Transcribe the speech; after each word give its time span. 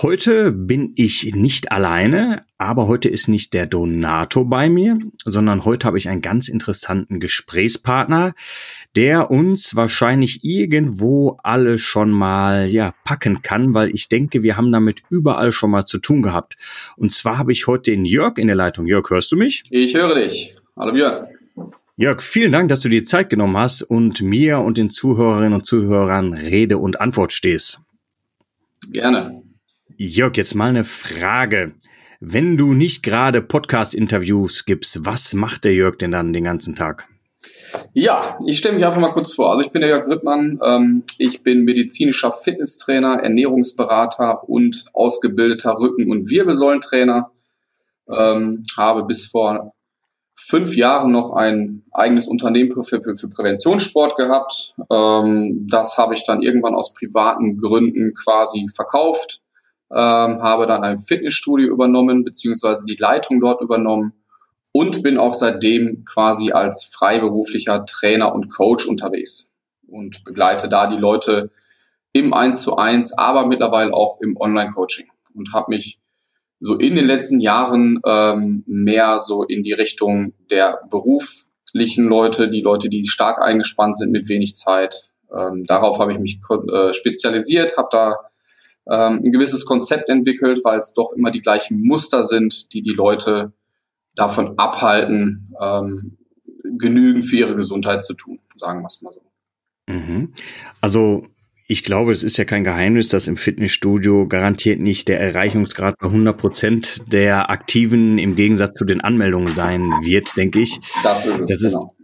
Heute 0.00 0.52
bin 0.52 0.92
ich 0.94 1.34
nicht 1.34 1.72
alleine, 1.72 2.44
aber 2.56 2.86
heute 2.86 3.08
ist 3.08 3.26
nicht 3.26 3.52
der 3.52 3.66
Donato 3.66 4.44
bei 4.44 4.68
mir, 4.68 4.96
sondern 5.24 5.64
heute 5.64 5.88
habe 5.88 5.98
ich 5.98 6.08
einen 6.08 6.22
ganz 6.22 6.46
interessanten 6.46 7.18
Gesprächspartner, 7.18 8.34
der 8.94 9.32
uns 9.32 9.74
wahrscheinlich 9.74 10.44
irgendwo 10.44 11.40
alle 11.42 11.80
schon 11.80 12.12
mal 12.12 12.68
ja 12.70 12.94
packen 13.02 13.42
kann, 13.42 13.74
weil 13.74 13.92
ich 13.92 14.08
denke, 14.08 14.44
wir 14.44 14.56
haben 14.56 14.70
damit 14.70 15.02
überall 15.10 15.50
schon 15.50 15.72
mal 15.72 15.84
zu 15.84 15.98
tun 15.98 16.22
gehabt. 16.22 16.56
Und 16.96 17.12
zwar 17.12 17.36
habe 17.36 17.50
ich 17.50 17.66
heute 17.66 17.90
den 17.90 18.04
Jörg 18.04 18.38
in 18.38 18.46
der 18.46 18.54
Leitung. 18.54 18.86
Jörg, 18.86 19.10
hörst 19.10 19.32
du 19.32 19.36
mich? 19.36 19.64
Ich 19.70 19.96
höre 19.96 20.14
dich. 20.14 20.54
Hallo 20.76 20.92
Björn. 20.92 21.26
Jörg, 21.96 22.22
vielen 22.22 22.52
Dank, 22.52 22.68
dass 22.68 22.78
du 22.78 22.88
dir 22.88 23.02
Zeit 23.02 23.30
genommen 23.30 23.56
hast 23.56 23.82
und 23.82 24.22
mir 24.22 24.60
und 24.60 24.78
den 24.78 24.90
Zuhörerinnen 24.90 25.54
und 25.54 25.66
Zuhörern 25.66 26.34
Rede 26.34 26.78
und 26.78 27.00
Antwort 27.00 27.32
stehst. 27.32 27.80
Gerne. 28.92 29.42
Jörg, 30.00 30.36
jetzt 30.36 30.54
mal 30.54 30.68
eine 30.68 30.84
Frage. 30.84 31.74
Wenn 32.20 32.56
du 32.56 32.72
nicht 32.72 33.02
gerade 33.02 33.42
Podcast-Interviews 33.42 34.64
gibst, 34.64 35.04
was 35.04 35.34
macht 35.34 35.64
der 35.64 35.74
Jörg 35.74 35.96
denn 35.98 36.12
dann 36.12 36.32
den 36.32 36.44
ganzen 36.44 36.76
Tag? 36.76 37.08
Ja, 37.94 38.38
ich 38.46 38.58
stelle 38.58 38.76
mich 38.76 38.86
einfach 38.86 39.00
mal 39.00 39.10
kurz 39.10 39.34
vor. 39.34 39.50
Also 39.50 39.62
ich 39.62 39.72
bin 39.72 39.80
der 39.80 39.90
Jörg 39.90 40.06
Rittmann. 40.06 40.60
Ähm, 40.62 41.02
ich 41.18 41.42
bin 41.42 41.64
medizinischer 41.64 42.30
Fitnesstrainer, 42.30 43.24
Ernährungsberater 43.24 44.48
und 44.48 44.84
ausgebildeter 44.92 45.76
Rücken- 45.80 46.12
und 46.12 46.30
Wirbelsäulentrainer. 46.30 47.32
Ähm, 48.08 48.62
habe 48.76 49.04
bis 49.04 49.26
vor 49.26 49.72
fünf 50.36 50.76
Jahren 50.76 51.10
noch 51.10 51.32
ein 51.32 51.82
eigenes 51.90 52.28
Unternehmen 52.28 52.70
für, 52.84 53.02
für, 53.02 53.16
für 53.16 53.28
Präventionssport 53.28 54.16
gehabt. 54.16 54.76
Ähm, 54.92 55.66
das 55.68 55.98
habe 55.98 56.14
ich 56.14 56.22
dann 56.24 56.40
irgendwann 56.40 56.76
aus 56.76 56.94
privaten 56.94 57.58
Gründen 57.58 58.14
quasi 58.14 58.68
verkauft 58.72 59.42
ähm, 59.90 60.42
habe 60.42 60.66
dann 60.66 60.82
ein 60.82 60.98
Fitnessstudio 60.98 61.68
übernommen, 61.68 62.24
beziehungsweise 62.24 62.84
die 62.86 62.96
Leitung 62.96 63.40
dort 63.40 63.62
übernommen 63.62 64.12
und 64.72 65.02
bin 65.02 65.18
auch 65.18 65.34
seitdem 65.34 66.04
quasi 66.04 66.52
als 66.52 66.84
freiberuflicher 66.84 67.86
Trainer 67.86 68.34
und 68.34 68.48
Coach 68.50 68.86
unterwegs 68.86 69.52
und 69.86 70.24
begleite 70.24 70.68
da 70.68 70.86
die 70.86 70.96
Leute 70.96 71.50
im 72.12 72.34
1 72.34 72.62
zu 72.62 72.76
1, 72.76 73.16
aber 73.16 73.46
mittlerweile 73.46 73.94
auch 73.94 74.20
im 74.20 74.36
Online-Coaching 74.36 75.08
und 75.34 75.52
habe 75.52 75.70
mich 75.70 75.98
so 76.60 76.76
in 76.76 76.96
den 76.96 77.06
letzten 77.06 77.40
Jahren 77.40 78.00
ähm, 78.04 78.64
mehr 78.66 79.20
so 79.20 79.44
in 79.44 79.62
die 79.62 79.72
Richtung 79.72 80.34
der 80.50 80.80
beruflichen 80.90 82.08
Leute, 82.08 82.50
die 82.50 82.62
Leute, 82.62 82.88
die 82.88 83.06
stark 83.06 83.40
eingespannt 83.40 83.96
sind 83.96 84.10
mit 84.10 84.28
wenig 84.28 84.54
Zeit. 84.54 85.10
Ähm, 85.34 85.64
darauf 85.66 85.98
habe 85.98 86.12
ich 86.12 86.18
mich 86.18 86.40
äh, 86.72 86.92
spezialisiert, 86.92 87.76
habe 87.76 87.88
da 87.92 88.16
ähm, 88.90 89.22
ein 89.24 89.32
gewisses 89.32 89.66
Konzept 89.66 90.08
entwickelt, 90.08 90.60
weil 90.64 90.78
es 90.78 90.94
doch 90.94 91.12
immer 91.12 91.30
die 91.30 91.40
gleichen 91.40 91.80
Muster 91.82 92.24
sind, 92.24 92.72
die 92.72 92.82
die 92.82 92.94
Leute 92.94 93.52
davon 94.14 94.58
abhalten, 94.58 95.52
ähm, 95.60 96.16
genügend 96.78 97.24
für 97.24 97.36
ihre 97.36 97.54
Gesundheit 97.54 98.02
zu 98.02 98.14
tun, 98.14 98.40
sagen 98.58 98.82
wir 98.82 98.86
es 98.86 99.02
mal 99.02 99.12
so. 99.12 99.22
Mhm. 99.86 100.32
Also 100.80 101.26
ich 101.66 101.84
glaube, 101.84 102.12
es 102.12 102.22
ist 102.22 102.38
ja 102.38 102.44
kein 102.44 102.64
Geheimnis, 102.64 103.08
dass 103.08 103.28
im 103.28 103.36
Fitnessstudio 103.36 104.26
garantiert 104.26 104.80
nicht 104.80 105.06
der 105.08 105.20
Erreichungsgrad 105.20 105.96
bei 105.98 106.06
100 106.06 106.36
Prozent 106.36 107.12
der 107.12 107.50
Aktiven 107.50 108.18
im 108.18 108.36
Gegensatz 108.36 108.78
zu 108.78 108.86
den 108.86 109.02
Anmeldungen 109.02 109.54
sein 109.54 109.82
wird, 110.02 110.36
denke 110.36 110.60
ich. 110.60 110.80
Das 111.02 111.26
ist 111.26 111.40
es. 111.40 111.50
Das 111.50 111.62
ist, 111.62 111.74
genau 111.74 111.97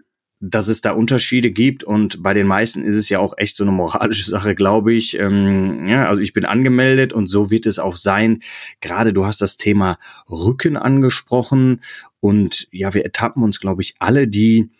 dass 0.50 0.68
es 0.68 0.82
da 0.82 0.92
Unterschiede 0.92 1.50
gibt 1.50 1.84
und 1.84 2.22
bei 2.22 2.34
den 2.34 2.46
meisten 2.46 2.84
ist 2.84 2.96
es 2.96 3.08
ja 3.08 3.18
auch 3.18 3.34
echt 3.38 3.56
so 3.56 3.64
eine 3.64 3.72
moralische 3.72 4.28
Sache, 4.28 4.54
glaube 4.54 4.92
ich. 4.92 5.18
Ähm, 5.18 5.86
ja, 5.88 6.06
also 6.06 6.20
ich 6.20 6.34
bin 6.34 6.44
angemeldet 6.44 7.12
und 7.12 7.28
so 7.28 7.50
wird 7.50 7.66
es 7.66 7.78
auch 7.78 7.96
sein. 7.96 8.40
Gerade 8.80 9.12
du 9.12 9.24
hast 9.24 9.40
das 9.40 9.56
Thema 9.56 9.98
Rücken 10.28 10.76
angesprochen 10.76 11.80
und 12.20 12.68
ja, 12.70 12.92
wir 12.92 13.04
ertappen 13.04 13.42
uns, 13.42 13.58
glaube 13.58 13.82
ich, 13.82 13.94
alle, 14.00 14.28
die 14.28 14.70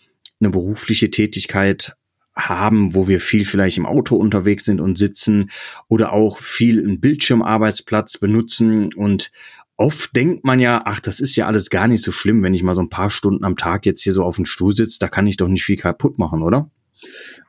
eine 0.40 0.50
berufliche 0.50 1.10
Tätigkeit 1.10 1.94
haben, 2.36 2.94
wo 2.94 3.08
wir 3.08 3.20
viel 3.20 3.44
vielleicht 3.44 3.78
im 3.78 3.86
Auto 3.86 4.16
unterwegs 4.16 4.64
sind 4.64 4.80
und 4.80 4.98
sitzen 4.98 5.50
oder 5.88 6.12
auch 6.12 6.38
viel 6.38 6.80
einen 6.80 7.00
Bildschirmarbeitsplatz 7.00 8.18
benutzen 8.18 8.92
und 8.92 9.30
oft 9.76 10.14
denkt 10.14 10.44
man 10.44 10.60
ja, 10.60 10.82
ach, 10.84 11.00
das 11.00 11.20
ist 11.20 11.36
ja 11.36 11.46
alles 11.46 11.70
gar 11.70 11.88
nicht 11.88 12.02
so 12.02 12.12
schlimm, 12.12 12.42
wenn 12.42 12.54
ich 12.54 12.62
mal 12.62 12.74
so 12.74 12.80
ein 12.80 12.90
paar 12.90 13.10
Stunden 13.10 13.44
am 13.44 13.56
Tag 13.56 13.86
jetzt 13.86 14.02
hier 14.02 14.12
so 14.12 14.22
auf 14.22 14.36
dem 14.36 14.44
Stuhl 14.44 14.74
sitze, 14.74 14.98
da 14.98 15.08
kann 15.08 15.26
ich 15.26 15.36
doch 15.36 15.48
nicht 15.48 15.64
viel 15.64 15.76
kaputt 15.76 16.18
machen, 16.18 16.42
oder? 16.42 16.70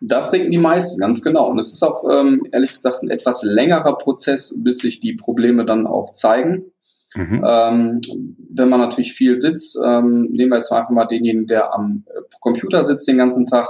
Das 0.01 0.31
denken 0.31 0.51
die 0.51 0.57
meisten, 0.57 0.99
ganz 0.99 1.21
genau. 1.21 1.49
Und 1.49 1.59
es 1.59 1.71
ist 1.71 1.83
auch 1.83 2.03
ähm, 2.09 2.47
ehrlich 2.51 2.73
gesagt 2.73 3.03
ein 3.03 3.09
etwas 3.09 3.43
längerer 3.43 3.97
Prozess, 3.97 4.61
bis 4.63 4.79
sich 4.79 4.99
die 4.99 5.13
Probleme 5.13 5.65
dann 5.65 5.87
auch 5.87 6.11
zeigen. 6.11 6.65
Mhm. 7.13 7.43
Ähm, 7.45 8.01
wenn 8.49 8.69
man 8.69 8.79
natürlich 8.79 9.13
viel 9.13 9.39
sitzt, 9.39 9.79
ähm, 9.83 10.29
nehmen 10.31 10.51
wir 10.51 10.57
jetzt 10.57 10.71
einfach 10.71 10.89
mal 10.89 11.05
denjenigen, 11.05 11.47
der 11.47 11.73
am 11.73 12.03
äh, 12.07 12.21
Computer 12.41 12.83
sitzt 12.83 13.07
den 13.07 13.17
ganzen 13.17 13.45
Tag. 13.45 13.67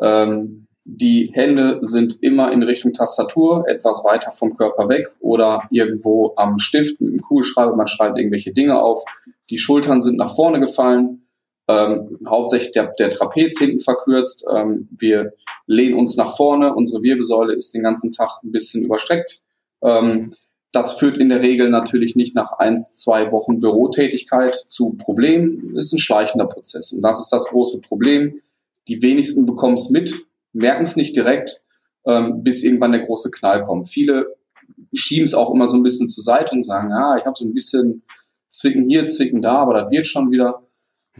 Ähm, 0.00 0.66
die 0.84 1.30
Hände 1.32 1.78
sind 1.80 2.18
immer 2.22 2.50
in 2.50 2.62
Richtung 2.62 2.92
Tastatur, 2.92 3.64
etwas 3.68 4.04
weiter 4.04 4.32
vom 4.32 4.56
Körper 4.56 4.88
weg 4.88 5.14
oder 5.20 5.62
irgendwo 5.70 6.32
am 6.36 6.58
Stift 6.58 7.00
mit 7.00 7.12
dem 7.12 7.20
Kugelschreiber. 7.20 7.76
Man 7.76 7.86
schreibt 7.86 8.18
irgendwelche 8.18 8.52
Dinge 8.52 8.80
auf. 8.80 9.04
Die 9.50 9.58
Schultern 9.58 10.02
sind 10.02 10.16
nach 10.16 10.34
vorne 10.34 10.58
gefallen. 10.58 11.28
Ähm, 11.68 12.18
hauptsächlich 12.26 12.72
der, 12.72 12.92
der 12.98 13.10
Trapez 13.10 13.58
hinten 13.58 13.78
verkürzt. 13.78 14.44
Ähm, 14.52 14.88
wir 14.90 15.34
lehnen 15.66 15.98
uns 15.98 16.16
nach 16.16 16.36
vorne. 16.36 16.74
Unsere 16.74 17.02
Wirbelsäule 17.02 17.54
ist 17.54 17.72
den 17.74 17.84
ganzen 17.84 18.10
Tag 18.10 18.40
ein 18.42 18.50
bisschen 18.50 18.82
überstreckt. 18.82 19.42
Ähm, 19.82 20.32
das 20.72 20.94
führt 20.94 21.18
in 21.18 21.28
der 21.28 21.42
Regel 21.42 21.68
natürlich 21.68 22.16
nicht 22.16 22.34
nach 22.34 22.52
eins, 22.52 22.94
zwei 22.94 23.30
Wochen 23.30 23.60
Bürotätigkeit 23.60 24.56
zu 24.66 24.94
Problemen. 24.94 25.76
Ist 25.76 25.92
ein 25.92 25.98
schleichender 26.00 26.46
Prozess. 26.46 26.92
Und 26.92 27.02
das 27.02 27.20
ist 27.20 27.30
das 27.30 27.46
große 27.46 27.80
Problem. 27.82 28.40
Die 28.88 29.00
wenigsten 29.02 29.46
bekommen 29.46 29.74
es 29.74 29.90
mit, 29.90 30.26
merken 30.52 30.84
es 30.84 30.96
nicht 30.96 31.16
direkt, 31.16 31.62
ähm, 32.06 32.42
bis 32.42 32.62
irgendwann 32.62 32.92
der 32.92 33.06
große 33.06 33.30
Knall 33.30 33.62
kommt. 33.62 33.88
Viele 33.88 34.36
schieben 34.92 35.24
es 35.24 35.34
auch 35.34 35.52
immer 35.52 35.66
so 35.66 35.76
ein 35.76 35.82
bisschen 35.82 36.08
zur 36.08 36.24
Seite 36.24 36.54
und 36.54 36.64
sagen, 36.64 36.90
ja, 36.90 37.16
ich 37.16 37.24
habe 37.24 37.36
so 37.36 37.44
ein 37.44 37.54
bisschen 37.54 38.02
Zwicken 38.48 38.88
hier, 38.88 39.06
Zwicken 39.06 39.40
da, 39.40 39.56
aber 39.56 39.74
das 39.74 39.90
wird 39.90 40.06
schon 40.06 40.30
wieder. 40.30 40.62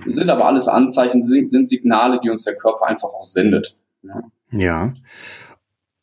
Sind 0.07 0.31
aber 0.31 0.47
alles 0.47 0.69
Anzeichen, 0.69 1.21
sind 1.21 1.69
Signale, 1.69 2.19
die 2.23 2.31
uns 2.31 2.45
der 2.45 2.57
Körper 2.57 2.87
einfach 2.87 3.09
auch 3.11 3.25
sendet. 3.25 3.77
Ja. 4.03 4.23
ja. 4.51 4.95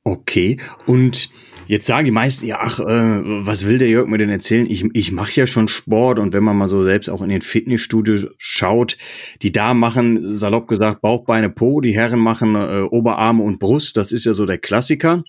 Okay. 0.04 0.58
Und 0.86 1.30
Jetzt 1.70 1.86
sagen 1.86 2.06
die 2.06 2.10
meisten, 2.10 2.48
ja, 2.48 2.58
ach, 2.60 2.80
äh, 2.80 3.22
was 3.46 3.68
will 3.68 3.78
der 3.78 3.90
Jörg 3.90 4.08
mir 4.08 4.18
denn 4.18 4.32
erzählen? 4.32 4.66
Ich, 4.68 4.84
ich 4.94 5.12
mache 5.12 5.34
ja 5.34 5.46
schon 5.46 5.68
Sport 5.68 6.18
und 6.18 6.34
wenn 6.34 6.44
man 6.44 6.58
mal 6.58 6.68
so 6.68 6.84
selbst 6.84 7.12
auch 7.12 7.22
in 7.22 7.30
den 7.30 7.44
Fitnessstudios 7.44 8.26
schaut, 8.40 8.98
die 9.44 9.52
Damen 9.52 9.80
machen, 9.80 10.36
salopp 10.36 10.68
gesagt, 10.68 11.02
Bauch, 11.02 11.26
Beine, 11.26 11.52
Po, 11.52 11.80
die 11.80 11.94
Herren 11.94 12.22
machen 12.22 12.56
äh, 12.56 12.82
Oberarme 12.90 13.44
und 13.44 13.60
Brust, 13.60 13.98
das 13.98 14.12
ist 14.12 14.26
ja 14.26 14.34
so 14.34 14.48
der 14.48 14.58
Klassiker. 14.58 15.24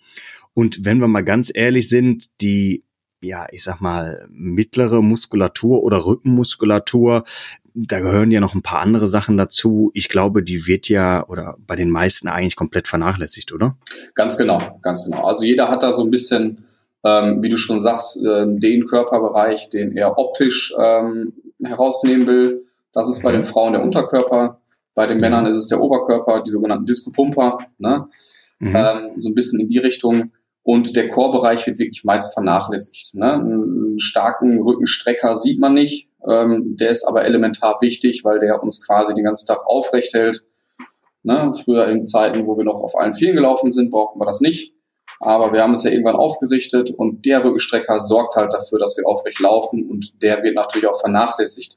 Und 0.55 0.83
wenn 0.83 0.99
wir 0.99 1.09
mal 1.09 1.21
ganz 1.21 1.53
ehrlich 1.55 1.91
sind, 1.91 2.31
die 2.41 2.85
ja, 3.23 3.47
ich 3.51 3.65
sag 3.65 3.81
mal, 3.81 4.27
mittlere 4.31 5.03
Muskulatur 5.03 5.83
oder 5.83 6.05
Rückenmuskulatur, 6.05 7.25
da 7.75 8.01
gehören 8.01 8.31
ja 8.31 8.41
noch 8.41 8.55
ein 8.55 8.63
paar 8.63 8.81
andere 8.81 9.09
Sachen 9.09 9.37
dazu. 9.37 9.91
Ich 9.95 10.09
glaube, 10.09 10.43
die 10.43 10.67
wird 10.67 10.89
ja 10.89 11.27
oder 11.29 11.57
bei 11.67 11.77
den 11.77 11.91
meisten 11.91 12.29
eigentlich 12.29 12.57
komplett 12.57 12.89
vernachlässigt, 12.89 13.53
oder? 13.53 13.77
Ganz 14.15 14.37
genau, 14.37 14.79
ganz 14.83 15.05
genau. 15.05 15.23
Also 15.25 15.45
jeder 15.45 15.69
hat 15.69 15.83
da 15.83 15.93
so 15.93 16.03
ein 16.03 16.11
bisschen, 16.11 16.65
ähm, 17.05 17.43
wie 17.43 17.49
du 17.49 17.57
schon 17.57 17.79
sagst, 17.79 18.25
äh, 18.25 18.47
den 18.47 18.87
Körperbereich, 18.87 19.71
den 19.71 19.97
er 19.97 20.19
optisch 20.19 20.75
ähm, 20.79 21.33
herausnehmen 21.63 22.27
will. 22.27 22.67
Das 22.93 23.09
ist 23.09 23.23
bei 23.23 23.31
mhm. 23.31 23.37
den 23.37 23.45
Frauen 23.45 23.73
der 23.75 23.83
Unterkörper, 23.83 24.61
bei 24.95 25.07
den 25.07 25.19
Männern 25.19 25.47
ist 25.47 25.59
es 25.59 25.69
der 25.69 25.81
Oberkörper, 25.81 26.43
die 26.43 26.51
sogenannten 26.51 26.87
Disco-Pumper, 26.87 27.59
ne? 27.79 28.09
Mhm. 28.59 28.77
Ähm, 28.77 29.11
so 29.17 29.31
ein 29.31 29.35
bisschen 29.35 29.61
in 29.61 29.69
die 29.69 29.79
Richtung. 29.79 30.33
Und 30.63 30.95
der 30.95 31.09
Chorbereich 31.09 31.67
wird 31.67 31.79
wirklich 31.79 32.05
meist 32.05 32.35
vernachlässigt. 32.35 33.15
Ne? 33.15 33.33
Einen 33.33 33.99
starken 33.99 34.61
Rückenstrecker 34.61 35.35
sieht 35.35 35.59
man 35.59 35.75
nicht. 35.75 36.09
Ähm, 36.29 36.77
der 36.77 36.91
ist 36.91 37.05
aber 37.05 37.25
elementar 37.25 37.79
wichtig, 37.81 38.25
weil 38.25 38.41
der 38.41 38.63
uns 38.63 38.87
quasi 38.87 39.15
den 39.15 39.25
ganzen 39.25 39.47
Tag 39.47 39.67
aufrecht 39.67 40.13
hält. 40.13 40.45
Ne? 41.23 41.53
Früher 41.65 41.87
in 41.89 42.07
Zeiten, 42.07 42.47
wo 42.47 42.57
wir 42.57 42.65
noch 42.65 42.83
auf 42.83 42.95
allen 42.97 43.15
Vieren 43.15 43.37
gelaufen 43.37 43.71
sind, 43.71 43.91
brauchten 43.91 44.21
wir 44.21 44.27
das 44.27 44.41
nicht. 44.41 44.75
Aber 45.19 45.53
wir 45.53 45.63
haben 45.63 45.75
es 45.75 45.85
ja 45.85 45.91
irgendwann 45.91 46.17
aufgerichtet 46.17 46.91
und 46.91 47.27
der 47.27 47.45
Rückenstrecker 47.45 48.01
sorgt 48.01 48.37
halt 48.37 48.53
dafür, 48.53 48.79
dass 48.79 48.97
wir 48.97 49.07
aufrecht 49.07 49.41
laufen 49.41 49.89
und 49.89 50.23
der 50.23 50.43
wird 50.43 50.55
natürlich 50.55 50.89
auch 50.89 50.99
vernachlässigt. 50.99 51.77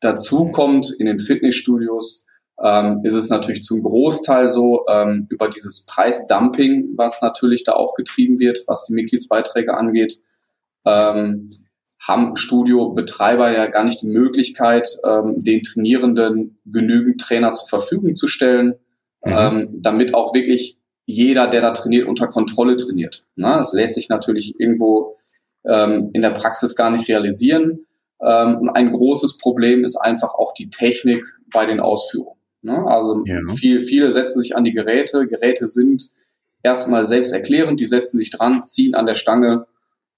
Dazu 0.00 0.50
kommt 0.50 0.94
in 0.98 1.06
den 1.06 1.18
Fitnessstudios 1.18 2.26
ähm, 2.62 3.00
ist 3.02 3.14
es 3.14 3.28
natürlich 3.28 3.62
zum 3.62 3.82
Großteil 3.82 4.48
so 4.48 4.86
ähm, 4.88 5.26
über 5.30 5.48
dieses 5.48 5.84
Preisdumping, 5.84 6.90
was 6.96 7.20
natürlich 7.20 7.64
da 7.64 7.72
auch 7.72 7.94
getrieben 7.94 8.38
wird, 8.38 8.60
was 8.68 8.86
die 8.86 8.94
Mitgliedsbeiträge 8.94 9.76
angeht, 9.76 10.20
ähm, 10.86 11.50
haben 12.00 12.36
Studiobetreiber 12.36 13.52
ja 13.52 13.66
gar 13.66 13.84
nicht 13.84 14.02
die 14.02 14.08
Möglichkeit, 14.08 14.88
ähm, 15.04 15.42
den 15.42 15.62
Trainierenden 15.62 16.58
genügend 16.64 17.20
Trainer 17.20 17.52
zur 17.52 17.68
Verfügung 17.68 18.14
zu 18.14 18.28
stellen, 18.28 18.74
mhm. 19.24 19.32
ähm, 19.36 19.68
damit 19.82 20.14
auch 20.14 20.34
wirklich 20.34 20.78
jeder, 21.04 21.48
der 21.48 21.62
da 21.62 21.72
trainiert, 21.72 22.06
unter 22.06 22.28
Kontrolle 22.28 22.76
trainiert. 22.76 23.24
Na, 23.34 23.58
das 23.58 23.72
lässt 23.72 23.96
sich 23.96 24.08
natürlich 24.08 24.58
irgendwo 24.58 25.16
ähm, 25.64 26.10
in 26.12 26.22
der 26.22 26.30
Praxis 26.30 26.76
gar 26.76 26.90
nicht 26.90 27.08
realisieren. 27.08 27.86
Ähm, 28.20 28.58
und 28.58 28.70
ein 28.70 28.92
großes 28.92 29.38
Problem 29.38 29.82
ist 29.82 29.96
einfach 29.96 30.34
auch 30.34 30.54
die 30.54 30.70
Technik 30.70 31.24
bei 31.52 31.66
den 31.66 31.80
Ausführungen. 31.80 32.41
Ne? 32.62 32.86
Also 32.86 33.22
ja. 33.26 33.40
viel, 33.54 33.80
viele 33.80 34.12
setzen 34.12 34.40
sich 34.40 34.56
an 34.56 34.64
die 34.64 34.72
Geräte. 34.72 35.26
Geräte 35.26 35.66
sind 35.66 36.10
erstmal 36.62 37.04
selbsterklärend, 37.04 37.80
die 37.80 37.86
setzen 37.86 38.18
sich 38.18 38.30
dran, 38.30 38.64
ziehen 38.64 38.94
an 38.94 39.06
der 39.06 39.14
Stange 39.14 39.66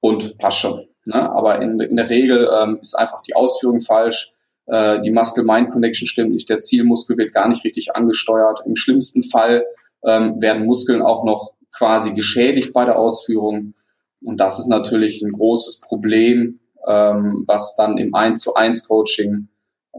und 0.00 0.38
passt 0.38 0.58
schon. 0.58 0.86
Ne? 1.06 1.30
Aber 1.30 1.60
in, 1.60 1.80
in 1.80 1.96
der 1.96 2.10
Regel 2.10 2.48
ähm, 2.60 2.78
ist 2.80 2.94
einfach 2.94 3.22
die 3.22 3.34
Ausführung 3.34 3.80
falsch. 3.80 4.32
Äh, 4.66 5.00
die 5.00 5.10
Muscle-Mind-Connection 5.10 6.06
stimmt 6.06 6.32
nicht, 6.32 6.48
der 6.48 6.60
Zielmuskel 6.60 7.16
wird 7.16 7.32
gar 7.32 7.48
nicht 7.48 7.64
richtig 7.64 7.96
angesteuert. 7.96 8.62
Im 8.66 8.76
schlimmsten 8.76 9.22
Fall 9.22 9.64
ähm, 10.04 10.40
werden 10.40 10.66
Muskeln 10.66 11.02
auch 11.02 11.24
noch 11.24 11.54
quasi 11.72 12.12
geschädigt 12.12 12.72
bei 12.72 12.84
der 12.84 12.98
Ausführung. 12.98 13.74
Und 14.22 14.40
das 14.40 14.58
ist 14.58 14.68
natürlich 14.68 15.22
ein 15.22 15.32
großes 15.32 15.80
Problem, 15.80 16.60
ähm, 16.86 17.44
was 17.46 17.76
dann 17.76 17.98
im 17.98 18.14
1 18.14 18.40
zu 18.40 18.54
1 18.54 18.86
Coaching, 18.86 19.48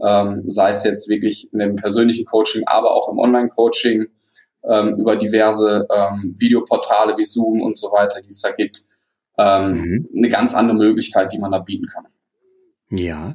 ähm, 0.04 0.44
sei 0.46 0.70
es 0.70 0.84
jetzt 0.84 1.08
wirklich 1.08 1.52
in 1.52 1.58
dem 1.58 1.76
persönlichen 1.76 2.26
Coaching, 2.26 2.62
aber 2.66 2.92
auch 2.92 3.08
im 3.08 3.18
Online-Coaching, 3.18 4.06
ähm, 4.64 4.96
über 4.98 5.16
diverse 5.16 5.86
ähm, 5.94 6.34
Videoportale 6.38 7.16
wie 7.16 7.24
Zoom 7.24 7.60
und 7.60 7.76
so 7.76 7.88
weiter, 7.92 8.20
die 8.20 8.28
es 8.28 8.40
da 8.40 8.50
gibt, 8.50 8.84
ähm, 9.38 9.72
mhm. 9.72 10.08
eine 10.16 10.28
ganz 10.28 10.54
andere 10.54 10.76
Möglichkeit, 10.76 11.32
die 11.32 11.38
man 11.38 11.52
da 11.52 11.60
bieten 11.60 11.86
kann. 11.86 12.06
Ja. 12.90 13.34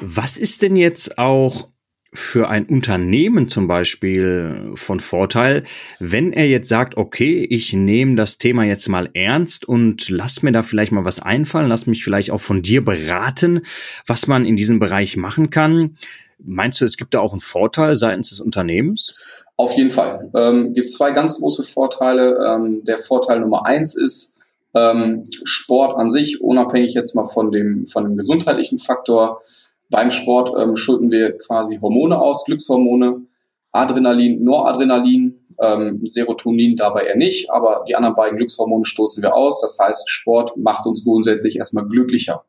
Was 0.00 0.36
ist 0.36 0.62
denn 0.62 0.76
jetzt 0.76 1.18
auch 1.18 1.68
für 2.16 2.48
ein 2.48 2.66
Unternehmen 2.66 3.48
zum 3.48 3.68
Beispiel 3.68 4.72
von 4.74 5.00
Vorteil, 5.00 5.64
wenn 5.98 6.32
er 6.32 6.46
jetzt 6.46 6.68
sagt, 6.68 6.96
okay, 6.96 7.46
ich 7.48 7.72
nehme 7.72 8.16
das 8.16 8.38
Thema 8.38 8.64
jetzt 8.64 8.88
mal 8.88 9.10
ernst 9.14 9.68
und 9.68 10.08
lass 10.08 10.42
mir 10.42 10.52
da 10.52 10.62
vielleicht 10.62 10.92
mal 10.92 11.04
was 11.04 11.20
einfallen, 11.20 11.68
lass 11.68 11.86
mich 11.86 12.02
vielleicht 12.02 12.30
auch 12.30 12.40
von 12.40 12.62
dir 12.62 12.84
beraten, 12.84 13.62
was 14.06 14.26
man 14.26 14.46
in 14.46 14.56
diesem 14.56 14.78
Bereich 14.78 15.16
machen 15.16 15.50
kann. 15.50 15.98
Meinst 16.38 16.80
du, 16.80 16.84
es 16.84 16.96
gibt 16.96 17.14
da 17.14 17.20
auch 17.20 17.32
einen 17.32 17.40
Vorteil 17.40 17.96
seitens 17.96 18.30
des 18.30 18.40
Unternehmens? 18.40 19.14
Auf 19.56 19.72
jeden 19.74 19.90
Fall. 19.90 20.30
Ähm, 20.34 20.74
gibt 20.74 20.90
zwei 20.90 21.12
ganz 21.12 21.36
große 21.36 21.64
Vorteile. 21.64 22.38
Ähm, 22.46 22.84
der 22.84 22.98
Vorteil 22.98 23.40
Nummer 23.40 23.64
eins 23.64 23.96
ist, 23.96 24.38
ähm, 24.74 25.24
Sport 25.44 25.98
an 25.98 26.10
sich, 26.10 26.42
unabhängig 26.42 26.94
jetzt 26.94 27.14
mal 27.14 27.24
von 27.24 27.50
dem, 27.50 27.86
von 27.86 28.04
dem 28.04 28.16
gesundheitlichen 28.16 28.78
Faktor, 28.78 29.42
beim 29.88 30.10
Sport 30.10 30.52
ähm, 30.58 30.76
schütten 30.76 31.10
wir 31.10 31.38
quasi 31.38 31.78
Hormone 31.80 32.18
aus, 32.18 32.44
Glückshormone, 32.44 33.26
Adrenalin, 33.72 34.42
Noradrenalin, 34.42 35.44
ähm, 35.60 36.00
Serotonin 36.04 36.76
dabei 36.76 37.04
eher 37.04 37.16
nicht, 37.16 37.50
aber 37.50 37.84
die 37.88 37.94
anderen 37.94 38.16
beiden 38.16 38.36
Glückshormone 38.38 38.84
stoßen 38.84 39.22
wir 39.22 39.34
aus. 39.34 39.60
Das 39.60 39.78
heißt, 39.78 40.10
Sport 40.10 40.56
macht 40.56 40.86
uns 40.86 41.04
grundsätzlich 41.04 41.56
erstmal 41.56 41.86
glücklicher. 41.86 42.44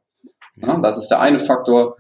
Ja, 0.55 0.79
das 0.79 0.97
ist 0.97 1.09
der 1.09 1.21
eine 1.21 1.39
Faktor. 1.39 1.97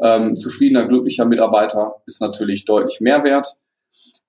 Ähm, 0.00 0.36
zufriedener, 0.36 0.86
glücklicher 0.86 1.24
Mitarbeiter 1.24 1.96
ist 2.06 2.20
natürlich 2.20 2.64
deutlich 2.64 3.00
mehr 3.00 3.24
wert. 3.24 3.56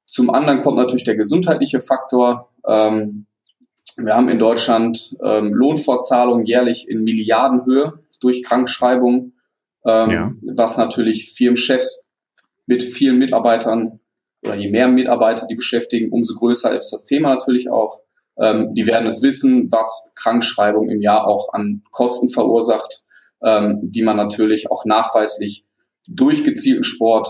Zum 0.05 0.31
anderen 0.31 0.61
kommt 0.61 0.77
natürlich 0.77 1.03
der 1.03 1.15
gesundheitliche 1.15 1.79
Faktor. 1.79 2.49
Ähm, 2.67 3.27
wir 3.97 4.15
haben 4.15 4.29
in 4.29 4.39
Deutschland 4.39 5.15
ähm, 5.23 5.53
Lohnfortzahlungen 5.53 6.45
jährlich 6.45 6.89
in 6.89 7.03
Milliardenhöhe 7.03 7.99
durch 8.19 8.43
Krankschreibungen 8.43 9.33
ähm, 9.85 10.11
ja. 10.11 10.33
was 10.55 10.77
natürlich 10.77 11.33
Firmenchefs 11.33 12.07
mit 12.65 12.83
vielen 12.83 13.17
Mitarbeitern 13.17 13.99
oder 14.41 14.55
je 14.55 14.69
mehr 14.69 14.87
Mitarbeiter 14.87 15.47
die 15.47 15.55
beschäftigen, 15.55 16.11
umso 16.11 16.35
größer 16.35 16.77
ist 16.77 16.91
das 16.91 17.05
Thema 17.05 17.29
natürlich 17.29 17.69
auch. 17.69 18.01
Ähm, 18.37 18.73
die 18.73 18.87
werden 18.87 19.05
es 19.05 19.21
wissen, 19.21 19.71
was 19.71 20.13
Krankschreibung 20.15 20.89
im 20.89 21.01
Jahr 21.01 21.27
auch 21.27 21.51
an 21.53 21.83
Kosten 21.91 22.29
verursacht, 22.29 23.03
ähm, 23.43 23.79
die 23.83 24.03
man 24.03 24.17
natürlich 24.17 24.71
auch 24.71 24.85
nachweislich 24.85 25.65
durch 26.07 26.43
gezielten 26.43 26.83
Sport 26.83 27.29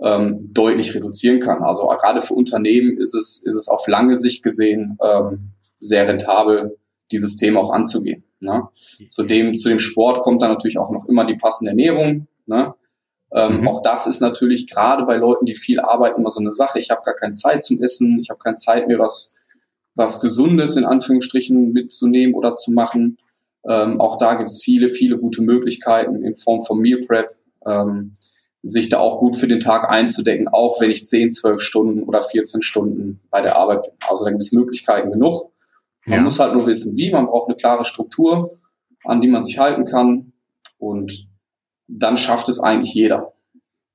ähm, 0.00 0.38
deutlich 0.52 0.94
reduzieren 0.94 1.40
kann. 1.40 1.62
Also 1.62 1.86
gerade 1.86 2.20
für 2.20 2.34
Unternehmen 2.34 2.98
ist 2.98 3.14
es, 3.14 3.42
ist 3.44 3.56
es 3.56 3.68
auf 3.68 3.86
lange 3.86 4.16
Sicht 4.16 4.42
gesehen 4.42 4.98
ähm, 5.02 5.52
sehr 5.80 6.08
rentabel, 6.08 6.76
dieses 7.10 7.36
Thema 7.36 7.60
auch 7.60 7.72
anzugehen. 7.72 8.24
Ne? 8.40 8.68
Zu, 9.06 9.24
dem, 9.24 9.56
zu 9.56 9.68
dem 9.68 9.78
Sport 9.78 10.22
kommt 10.22 10.42
dann 10.42 10.50
natürlich 10.50 10.78
auch 10.78 10.90
noch 10.90 11.06
immer 11.06 11.24
die 11.24 11.34
passende 11.34 11.70
Ernährung. 11.70 12.28
Ne? 12.46 12.74
Ähm, 13.32 13.60
mhm. 13.60 13.68
Auch 13.68 13.82
das 13.82 14.06
ist 14.06 14.20
natürlich 14.20 14.66
gerade 14.66 15.04
bei 15.04 15.16
Leuten, 15.16 15.46
die 15.46 15.54
viel 15.54 15.80
arbeiten, 15.80 16.20
immer 16.20 16.30
so 16.30 16.40
eine 16.40 16.52
Sache. 16.52 16.78
Ich 16.78 16.90
habe 16.90 17.02
gar 17.04 17.14
keine 17.14 17.34
Zeit 17.34 17.62
zum 17.62 17.82
Essen, 17.82 18.18
ich 18.20 18.30
habe 18.30 18.38
keine 18.38 18.56
Zeit, 18.56 18.88
mir 18.88 18.98
was, 18.98 19.36
was 19.94 20.20
Gesundes 20.20 20.76
in 20.76 20.84
Anführungsstrichen 20.84 21.72
mitzunehmen 21.72 22.34
oder 22.34 22.54
zu 22.54 22.72
machen. 22.72 23.18
Ähm, 23.68 24.00
auch 24.00 24.16
da 24.16 24.34
gibt 24.34 24.48
es 24.48 24.62
viele, 24.62 24.88
viele 24.88 25.18
gute 25.18 25.42
Möglichkeiten 25.42 26.24
in 26.24 26.36
Form 26.36 26.62
von 26.62 26.78
Meal 26.78 27.00
Prep, 27.00 27.36
ähm, 27.66 28.14
sich 28.62 28.88
da 28.88 28.98
auch 28.98 29.20
gut 29.20 29.36
für 29.36 29.46
den 29.46 29.60
Tag 29.60 29.88
einzudecken, 29.88 30.48
auch 30.48 30.80
wenn 30.80 30.90
ich 30.90 31.06
10, 31.06 31.30
12 31.30 31.60
Stunden 31.60 32.02
oder 32.04 32.22
14 32.22 32.62
Stunden 32.62 33.20
bei 33.30 33.40
der 33.40 33.56
Arbeit 33.56 33.82
bin. 33.82 33.92
Also 34.08 34.24
da 34.24 34.30
gibt 34.30 34.42
es 34.42 34.52
Möglichkeiten 34.52 35.12
genug. 35.12 35.52
Man 36.08 36.18
ja. 36.18 36.22
muss 36.22 36.40
halt 36.40 36.54
nur 36.54 36.66
wissen, 36.66 36.96
wie. 36.96 37.10
Man 37.10 37.26
braucht 37.26 37.48
eine 37.48 37.56
klare 37.56 37.84
Struktur, 37.84 38.58
an 39.04 39.20
die 39.20 39.28
man 39.28 39.44
sich 39.44 39.58
halten 39.58 39.84
kann. 39.84 40.32
Und 40.78 41.28
dann 41.86 42.16
schafft 42.16 42.48
es 42.48 42.60
eigentlich 42.60 42.94
jeder. 42.94 43.32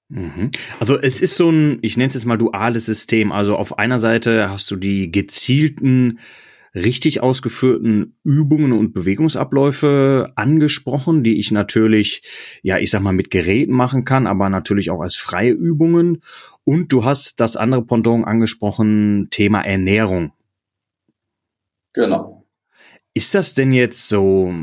Mhm. 0.09 0.51
Also 0.79 0.99
es 0.99 1.21
ist 1.21 1.35
so 1.35 1.49
ein, 1.49 1.79
ich 1.81 1.97
nenne 1.97 2.07
es 2.07 2.13
jetzt 2.13 2.25
mal 2.25 2.37
duales 2.37 2.85
System. 2.85 3.31
Also 3.31 3.55
auf 3.55 3.79
einer 3.79 3.99
Seite 3.99 4.49
hast 4.49 4.69
du 4.69 4.75
die 4.75 5.11
gezielten, 5.11 6.19
richtig 6.75 7.21
ausgeführten 7.21 8.15
Übungen 8.23 8.73
und 8.73 8.93
Bewegungsabläufe 8.93 10.31
angesprochen, 10.35 11.23
die 11.23 11.37
ich 11.37 11.51
natürlich, 11.51 12.23
ja, 12.63 12.77
ich 12.77 12.89
sag 12.89 13.01
mal, 13.01 13.13
mit 13.13 13.29
Geräten 13.29 13.73
machen 13.73 14.05
kann, 14.05 14.27
aber 14.27 14.49
natürlich 14.49 14.89
auch 14.89 15.01
als 15.01 15.15
freie 15.15 15.51
Übungen. 15.51 16.21
Und 16.63 16.91
du 16.91 17.05
hast 17.05 17.39
das 17.39 17.55
andere 17.55 17.85
Pendant 17.85 18.25
angesprochen, 18.25 19.27
Thema 19.29 19.61
Ernährung. 19.61 20.31
Genau. 21.93 22.45
Ist 23.13 23.35
das 23.35 23.53
denn 23.53 23.71
jetzt 23.71 24.09
so 24.09 24.53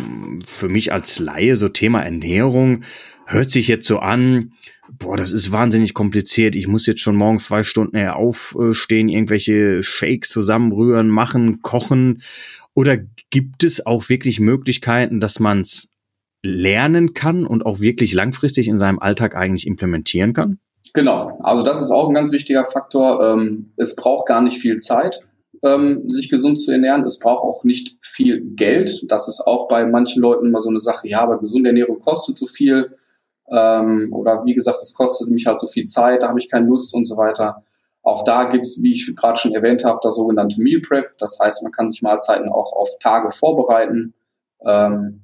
für 0.45 0.69
mich 0.69 0.93
als 0.93 1.21
Laie 1.21 1.55
so 1.55 1.69
Thema 1.69 2.03
Ernährung? 2.03 2.83
Hört 3.27 3.51
sich 3.51 3.69
jetzt 3.69 3.87
so 3.87 4.01
an, 4.01 4.53
boah, 4.91 5.17
das 5.17 5.31
ist 5.31 5.53
wahnsinnig 5.53 5.95
kompliziert. 5.95 6.57
Ich 6.57 6.67
muss 6.67 6.87
jetzt 6.87 7.01
schon 7.01 7.15
morgens 7.15 7.45
zwei 7.45 7.63
Stunden 7.63 7.97
eher 7.97 8.17
aufstehen, 8.17 9.09
irgendwelche 9.09 9.85
Shakes 9.85 10.31
zusammenrühren, 10.31 11.09
machen, 11.09 11.63
kochen. 11.63 12.23
Oder 12.75 12.99
gibt 13.31 13.63
es 13.63 13.87
auch 13.87 14.09
wirklich 14.09 14.41
Möglichkeiten, 14.41 15.21
dass 15.21 15.39
man 15.39 15.61
es 15.61 15.89
lernen 16.43 17.15
kann 17.15 17.47
und 17.47 17.65
auch 17.67 17.79
wirklich 17.79 18.15
langfristig 18.15 18.67
in 18.67 18.79
seinem 18.79 18.99
Alltag 18.99 19.37
eigentlich 19.37 19.67
implementieren 19.67 20.33
kann? 20.33 20.59
Genau, 20.93 21.39
also 21.45 21.63
das 21.63 21.81
ist 21.81 21.93
auch 21.93 22.09
ein 22.09 22.15
ganz 22.15 22.33
wichtiger 22.33 22.65
Faktor. 22.65 23.23
Ähm, 23.23 23.73
es 23.77 23.95
braucht 23.95 24.27
gar 24.27 24.43
nicht 24.43 24.59
viel 24.59 24.79
Zeit 24.79 25.23
ähm, 25.63 26.09
sich 26.09 26.31
gesund 26.31 26.59
zu 26.59 26.73
ernähren. 26.73 27.05
Es 27.05 27.19
braucht 27.19 27.43
auch 27.43 27.65
nicht 27.65 27.97
viel 28.01 28.41
Geld. 28.55 29.05
Das 29.11 29.29
ist 29.29 29.41
auch 29.47 29.69
bei 29.69 29.85
manchen 29.87 30.23
Leuten 30.23 30.47
immer 30.47 30.61
so 30.61 30.71
eine 30.71 30.81
Sache. 30.81 31.09
Ja, 31.09 31.21
aber 31.21 31.39
gesunde 31.39 31.71
Ernährung 31.71 32.01
kostet 32.01 32.37
so 32.37 32.47
viel. 32.47 32.97
Ähm, 33.51 34.11
oder 34.13 34.45
wie 34.45 34.55
gesagt, 34.55 34.81
es 34.83 34.95
kostet 34.95 35.29
mich 35.31 35.47
halt 35.47 35.61
so 35.61 35.67
viel 35.67 35.85
Zeit, 35.85 36.23
da 36.23 36.29
habe 36.29 36.39
ich 36.39 36.49
keine 36.49 36.67
Lust 36.67 36.95
und 36.95 37.07
so 37.07 37.17
weiter. 37.17 37.65
Auch 38.03 38.25
da 38.25 38.45
gibt's, 38.45 38.83
wie 38.83 38.93
ich 38.93 39.15
gerade 39.15 39.39
schon 39.39 39.53
erwähnt 39.53 39.85
habe, 39.85 39.99
das 40.03 40.15
sogenannte 40.15 40.63
Meal 40.63 40.81
Prep. 40.81 41.13
Das 41.19 41.39
heißt, 41.39 41.63
man 41.63 41.73
kann 41.73 41.89
sich 41.89 42.01
Mahlzeiten 42.01 42.49
auch 42.49 42.73
auf 42.73 42.89
Tage 43.01 43.31
vorbereiten. 43.31 44.15
Ähm, 44.65 45.23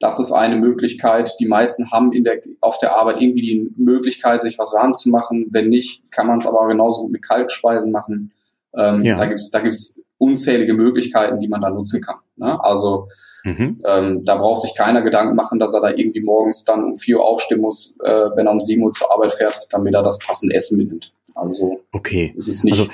das 0.00 0.20
ist 0.20 0.32
eine 0.32 0.56
Möglichkeit. 0.56 1.34
Die 1.40 1.46
meisten 1.46 1.90
haben 1.90 2.12
in 2.12 2.24
der, 2.24 2.40
auf 2.60 2.78
der 2.78 2.96
Arbeit 2.96 3.20
irgendwie 3.20 3.40
die 3.40 3.72
Möglichkeit, 3.76 4.42
sich 4.42 4.58
was 4.58 4.72
warm 4.72 4.94
zu 4.94 5.08
machen. 5.08 5.46
Wenn 5.50 5.70
nicht, 5.70 6.10
kann 6.10 6.26
man 6.26 6.38
es 6.38 6.46
aber 6.46 6.68
genauso 6.68 7.02
gut 7.02 7.12
mit 7.12 7.22
Kaltspeisen 7.22 7.90
machen. 7.90 8.32
Ähm, 8.76 9.04
ja. 9.04 9.16
Da 9.16 9.26
gibt's 9.26 9.50
da 9.50 9.60
gibt's 9.60 10.00
unzählige 10.18 10.74
Möglichkeiten, 10.74 11.40
die 11.40 11.48
man 11.48 11.60
da 11.60 11.70
nutzen 11.70 12.02
kann. 12.02 12.16
Ne? 12.36 12.62
Also 12.62 13.08
mhm. 13.44 13.78
ähm, 13.84 14.24
da 14.24 14.36
braucht 14.36 14.62
sich 14.62 14.74
keiner 14.76 15.02
Gedanken 15.02 15.36
machen, 15.36 15.58
dass 15.58 15.74
er 15.74 15.80
da 15.80 15.90
irgendwie 15.90 16.20
morgens 16.20 16.64
dann 16.64 16.84
um 16.84 16.96
vier 16.96 17.18
Uhr 17.18 17.26
aufstehen 17.26 17.60
muss, 17.60 17.96
äh, 18.04 18.28
wenn 18.34 18.46
er 18.46 18.52
um 18.52 18.60
sieben 18.60 18.82
Uhr 18.82 18.92
zur 18.92 19.12
Arbeit 19.12 19.32
fährt, 19.32 19.66
damit 19.70 19.94
er 19.94 20.02
das 20.02 20.18
passende 20.18 20.54
Essen 20.54 20.78
mitnimmt. 20.78 21.12
Also 21.34 21.80
okay. 21.92 22.34
es 22.36 22.48
ist 22.48 22.64
nicht. 22.64 22.78
Also, 22.78 22.90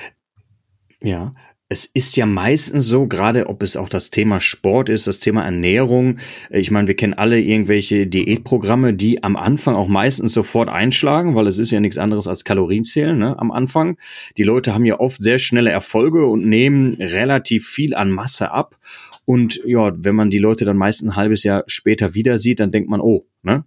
ja. 1.03 1.35
Es 1.75 1.87
ist 1.87 2.17
ja 2.17 2.25
meistens 2.25 2.87
so, 2.87 3.09
gerade 3.09 3.49
ob 3.49 3.61
es 3.65 3.77
auch 3.77 3.89
das 3.89 4.11
Thema 4.11 4.41
Sport 4.41 4.89
ist, 4.89 5.09
das 5.09 5.19
Thema 5.19 5.45
Ernährung. 5.45 6.19
Ich 6.51 6.71
meine, 6.71 6.87
wir 6.87 6.95
kennen 6.95 7.15
alle 7.15 7.41
irgendwelche 7.41 8.07
Diätprogramme, 8.07 8.95
die 8.95 9.25
am 9.25 9.35
Anfang 9.35 9.75
auch 9.75 9.89
meistens 9.89 10.35
sofort 10.35 10.69
einschlagen, 10.69 11.35
weil 11.35 11.49
es 11.49 11.59
ist 11.59 11.73
ja 11.73 11.81
nichts 11.81 11.99
anderes 11.99 12.29
als 12.29 12.45
Kalorienzählen 12.45 13.19
ne, 13.19 13.37
am 13.41 13.51
Anfang. 13.51 13.99
Die 14.37 14.45
Leute 14.45 14.73
haben 14.73 14.85
ja 14.85 15.01
oft 15.01 15.21
sehr 15.21 15.41
schnelle 15.41 15.73
Erfolge 15.73 16.27
und 16.27 16.47
nehmen 16.47 16.95
relativ 16.95 17.67
viel 17.69 17.97
an 17.97 18.13
Masse 18.13 18.53
ab. 18.53 18.79
Und 19.25 19.61
ja, 19.67 19.93
wenn 19.97 20.15
man 20.15 20.31
die 20.31 20.39
Leute 20.39 20.65
dann 20.65 20.77
meist 20.77 21.03
ein 21.03 21.17
halbes 21.17 21.43
Jahr 21.43 21.65
später 21.67 22.15
wieder 22.15 22.39
sieht, 22.39 22.61
dann 22.61 22.71
denkt 22.71 22.89
man, 22.89 23.01
oh, 23.01 23.27
ne? 23.43 23.65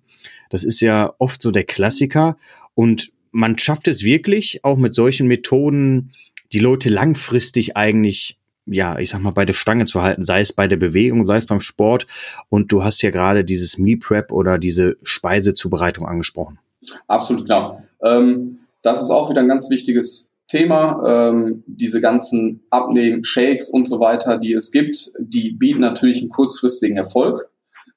Das 0.50 0.64
ist 0.64 0.80
ja 0.80 1.14
oft 1.18 1.42
so 1.42 1.52
der 1.52 1.66
Klassiker. 1.66 2.38
Und 2.74 3.12
man 3.32 3.60
schafft 3.60 3.90
es 3.90 4.02
wirklich 4.02 4.64
auch 4.64 4.78
mit 4.78 4.94
solchen 4.94 5.28
Methoden, 5.28 6.14
die 6.54 6.60
Leute 6.60 6.90
langfristig 6.90 7.76
eigentlich 7.78 8.38
ja, 8.70 9.00
ich 9.00 9.10
sag 9.10 9.22
mal, 9.22 9.32
bei 9.32 9.46
der 9.46 9.54
Stange 9.54 9.86
zu 9.86 10.02
halten, 10.02 10.26
sei 10.26 10.42
es 10.42 10.54
bei 10.54 10.68
der 10.68 10.76
Bewegung, 10.76 11.24
sei 11.24 11.38
es 11.38 11.46
beim 11.46 11.62
Sport. 11.62 12.06
Und 12.50 12.72
du 12.72 12.84
hast 12.84 13.02
ja 13.02 13.12
gerade 13.12 13.44
dieses 13.44 13.78
Meal 13.78 13.98
Prep 13.98 14.32
oder 14.32 14.58
diese 14.58 14.98
Speisezubereitung 15.04 16.06
angesprochen. 16.06 16.60
Absolut, 17.08 17.46
klar. 17.46 17.84
Ähm, 18.04 18.60
das 18.82 19.02
ist 19.02 19.10
auch 19.10 19.30
wieder 19.30 19.42
ein 19.42 19.48
ganz 19.48 19.70
wichtiges 19.70 20.32
Thema. 20.48 21.30
Ähm, 21.30 21.64
diese 21.66 22.02
ganzen 22.02 22.62
Abnehmen, 22.70 23.24
Shakes 23.24 23.70
und 23.70 23.86
so 23.86 24.00
weiter, 24.00 24.38
die 24.38 24.54
es 24.54 24.72
gibt, 24.72 25.12
die 25.20 25.52
bieten 25.52 25.80
natürlich 25.80 26.20
einen 26.20 26.30
kurzfristigen 26.30 26.98
Erfolg. 26.98 27.50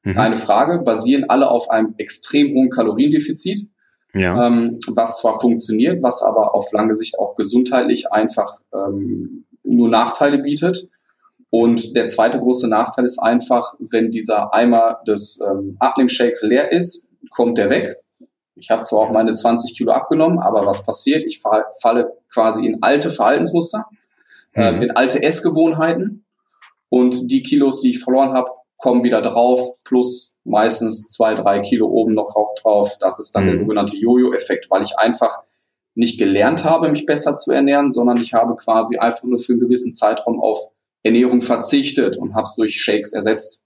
Mhm. 0.05 0.15
Keine 0.15 0.37
Frage, 0.37 0.83
basieren 0.83 1.25
alle 1.29 1.51
auf 1.51 1.71
einem 1.71 1.95
extrem 1.99 2.55
hohen 2.55 2.71
Kaloriendefizit 2.71 3.67
ja. 4.15 4.47
ähm, 4.47 4.79
was 4.89 5.21
zwar 5.21 5.39
funktioniert, 5.39 6.03
was 6.03 6.23
aber 6.23 6.55
auf 6.55 6.73
lange 6.73 6.95
Sicht 6.95 7.19
auch 7.19 7.37
gesundheitlich 7.37 8.13
einfach 8.13 8.59
ähm, 8.75 9.45
nur 9.63 9.89
Nachteile 9.89 10.39
bietet. 10.39 10.89
Und 11.51 11.97
der 11.97 12.07
zweite 12.07 12.39
große 12.39 12.69
Nachteil 12.69 13.05
ist 13.05 13.19
einfach, 13.19 13.75
wenn 13.79 14.11
dieser 14.11 14.55
Eimer 14.55 15.01
des 15.07 15.41
ähm, 15.41 15.77
Abnehmshakes 15.81 16.43
leer 16.43 16.71
ist, 16.71 17.09
kommt 17.31 17.59
der 17.59 17.71
weg. 17.71 17.97
Ich 18.55 18.71
habe 18.71 18.83
zwar 18.83 19.01
auch 19.01 19.11
meine 19.11 19.33
20 19.33 19.77
Kilo 19.77 19.93
abgenommen, 19.93 20.39
aber 20.39 20.67
was 20.67 20.85
passiert? 20.85 21.25
Ich 21.25 21.41
falle 21.41 22.13
quasi 22.33 22.67
in 22.67 22.83
alte 22.83 23.11
Verhaltensmuster, 23.11 23.87
äh, 24.55 24.71
mhm. 24.71 24.83
in 24.83 24.91
alte 24.93 25.23
Essgewohnheiten 25.23 26.25
und 26.89 27.31
die 27.31 27.43
Kilos, 27.43 27.81
die 27.81 27.91
ich 27.91 28.01
verloren 28.01 28.33
habe, 28.33 28.51
kommen 28.77 29.03
wieder 29.03 29.23
drauf, 29.23 29.61
plus 29.85 30.30
meistens 30.45 31.09
zwei, 31.09 31.35
drei 31.35 31.61
Kilo 31.61 31.87
oben 31.89 32.15
noch 32.15 32.35
drauf. 32.61 32.97
Das 33.01 33.19
ist 33.19 33.35
dann 33.35 33.45
mhm. 33.45 33.49
der 33.49 33.57
sogenannte 33.59 33.97
Jojo-Effekt, 33.97 34.71
weil 34.71 34.83
ich 34.83 34.99
einfach 34.99 35.43
nicht 35.95 36.19
gelernt 36.19 36.65
habe, 36.65 36.91
mich 36.91 37.07
besser 37.07 37.37
zu 37.37 37.53
ernähren, 37.53 37.91
sondern 37.91 38.19
ich 38.19 38.33
habe 38.33 38.57
quasi 38.57 38.99
einfach 38.99 39.25
nur 39.25 39.39
für 39.39 39.53
einen 39.53 39.61
gewissen 39.61 39.93
Zeitraum 39.93 40.41
auf 40.41 40.59
Ernährung 41.03 41.41
verzichtet 41.41 42.17
und 42.17 42.35
habe 42.35 42.45
es 42.45 42.57
durch 42.57 42.81
Shakes 42.81 43.13
ersetzt. 43.13 43.63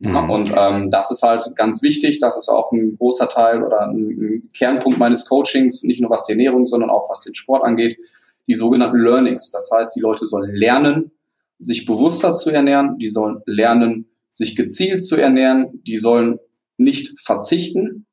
Mhm. 0.00 0.30
Und 0.30 0.52
ähm, 0.56 0.90
das 0.90 1.10
ist 1.10 1.22
halt 1.22 1.54
ganz 1.56 1.82
wichtig. 1.82 2.18
Das 2.18 2.36
ist 2.36 2.48
auch 2.48 2.72
ein 2.72 2.96
großer 2.96 3.28
Teil 3.28 3.62
oder 3.62 3.82
ein, 3.82 3.96
ein 3.96 4.48
Kernpunkt 4.54 4.98
meines 4.98 5.26
Coachings, 5.26 5.82
nicht 5.84 6.00
nur 6.00 6.10
was 6.10 6.26
die 6.26 6.32
Ernährung, 6.32 6.66
sondern 6.66 6.90
auch 6.90 7.08
was 7.10 7.20
den 7.20 7.34
Sport 7.34 7.64
angeht. 7.64 7.98
Die 8.46 8.54
sogenannten 8.54 8.98
Learnings. 8.98 9.50
Das 9.50 9.70
heißt, 9.72 9.94
die 9.94 10.00
Leute 10.00 10.26
sollen 10.26 10.54
lernen, 10.54 11.12
sich 11.58 11.84
bewusster 11.84 12.34
zu 12.34 12.50
ernähren. 12.50 12.98
Die 12.98 13.10
sollen 13.10 13.42
lernen, 13.44 14.09
sich 14.30 14.56
gezielt 14.56 15.04
zu 15.04 15.16
ernähren. 15.16 15.82
Die 15.86 15.96
sollen 15.96 16.38
nicht 16.76 17.20
verzichten. 17.20 18.06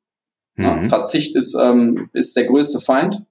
Mhm. 0.56 0.64
Ja, 0.64 0.82
Verzicht 0.82 1.36
ist, 1.36 1.56
ähm, 1.60 2.10
ist 2.12 2.36
der 2.36 2.46
größte 2.46 2.80
Feind. 2.80 3.24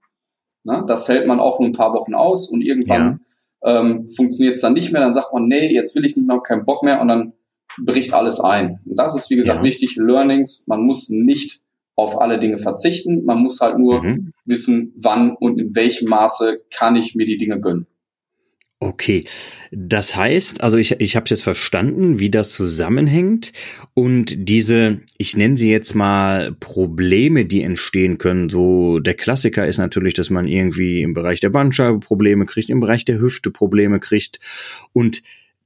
Na, 0.63 0.83
das 0.83 1.07
hält 1.07 1.27
man 1.27 1.39
auch 1.39 1.59
nur 1.59 1.69
ein 1.69 1.73
paar 1.73 1.93
Wochen 1.93 2.13
aus 2.13 2.49
und 2.49 2.61
irgendwann 2.61 3.21
ja. 3.63 3.79
ähm, 3.79 4.07
funktioniert 4.07 4.55
es 4.55 4.61
dann 4.61 4.73
nicht 4.73 4.91
mehr. 4.91 5.01
Dann 5.01 5.13
sagt 5.13 5.33
man, 5.33 5.47
nee, 5.47 5.73
jetzt 5.73 5.95
will 5.95 6.05
ich 6.05 6.17
nicht 6.17 6.27
mehr, 6.27 6.39
keinen 6.39 6.65
Bock 6.65 6.83
mehr 6.83 6.99
und 7.01 7.07
dann 7.07 7.33
bricht 7.83 8.13
alles 8.13 8.39
ein. 8.39 8.79
Und 8.85 8.97
das 8.97 9.15
ist, 9.15 9.29
wie 9.29 9.35
gesagt, 9.35 9.59
ja. 9.59 9.63
wichtig. 9.63 9.95
Learnings. 9.95 10.65
Man 10.67 10.81
muss 10.81 11.09
nicht 11.09 11.61
auf 11.95 12.19
alle 12.19 12.39
Dinge 12.39 12.57
verzichten. 12.57 13.25
Man 13.25 13.41
muss 13.41 13.59
halt 13.61 13.77
nur 13.77 14.03
mhm. 14.03 14.33
wissen, 14.45 14.93
wann 14.97 15.35
und 15.35 15.59
in 15.59 15.75
welchem 15.75 16.09
Maße 16.09 16.61
kann 16.73 16.95
ich 16.95 17.15
mir 17.15 17.25
die 17.25 17.37
Dinge 17.37 17.59
gönnen. 17.59 17.87
Okay, 18.79 19.25
das 19.71 20.15
heißt, 20.15 20.61
also 20.61 20.77
ich, 20.77 20.91
ich 20.99 21.15
habe 21.15 21.25
jetzt 21.29 21.41
verstanden, 21.41 22.19
wie 22.19 22.29
das 22.29 22.51
zusammenhängt 22.51 23.51
und 23.95 24.35
diese, 24.37 24.99
ich 25.17 25.35
nenne 25.35 25.57
sie 25.57 25.71
jetzt 25.71 25.95
mal 25.95 26.51
Probleme, 26.59 27.45
die 27.45 27.63
entstehen 27.63 28.19
können. 28.19 28.49
So 28.49 28.99
der 28.99 29.15
Klassiker 29.15 29.65
ist 29.65 29.79
natürlich, 29.79 30.13
dass 30.13 30.29
man 30.29 30.47
irgendwie 30.47 31.01
im 31.01 31.15
Bereich 31.15 31.39
der 31.39 31.49
Bandscheibe 31.49 31.99
Probleme 31.99 32.45
kriegt, 32.45 32.69
im 32.69 32.79
Bereich 32.79 33.03
der 33.03 33.19
Hüfte 33.19 33.49
Probleme 33.49 33.99
kriegt 33.99 34.39
und 34.93 35.23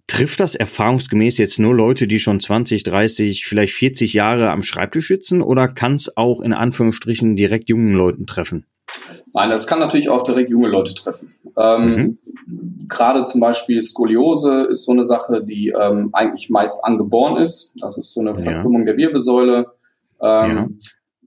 trifft 0.08 0.40
das 0.40 0.56
erfahrungsgemäß 0.56 1.38
jetzt 1.38 1.60
nur 1.60 1.76
Leute, 1.76 2.08
die 2.08 2.20
schon 2.20 2.40
20, 2.40 2.84
30, 2.84 3.46
vielleicht 3.46 3.74
40 3.74 4.14
Jahre 4.14 4.52
am 4.52 4.64
Schreibtisch 4.64 5.10
sitzen 5.10 5.42
oder 5.42 5.68
kann 5.68 5.96
es 5.96 6.16
auch 6.16 6.40
in 6.40 6.54
Anführungsstrichen 6.54 7.36
direkt 7.36 7.68
jungen 7.68 7.94
Leuten 7.94 8.26
treffen? 8.26 8.66
Nein, 9.34 9.50
das 9.50 9.68
kann 9.68 9.80
natürlich 9.80 10.10
auch 10.10 10.24
direkt 10.24 10.50
junge 10.50 10.70
Leute 10.70 10.94
treffen. 10.94 11.34
Ähm, 11.58 11.96
mhm. 11.96 12.88
Gerade 12.88 13.24
zum 13.24 13.42
Beispiel 13.42 13.82
Skoliose 13.82 14.68
ist 14.72 14.86
so 14.86 14.92
eine 14.92 15.06
Sache, 15.06 15.44
die 15.44 15.70
ähm, 15.70 16.10
eigentlich 16.14 16.50
meist 16.50 16.84
angeboren 16.84 17.38
ist. 17.38 17.74
Das 17.80 17.98
ist 17.98 18.14
so 18.14 18.22
eine 18.22 18.36
Verkrümmung 18.36 18.82
ja. 18.82 18.88
der 18.88 18.98
Wirbelsäule. 18.98 19.68
Ähm, 20.22 20.56
ja. 20.56 20.68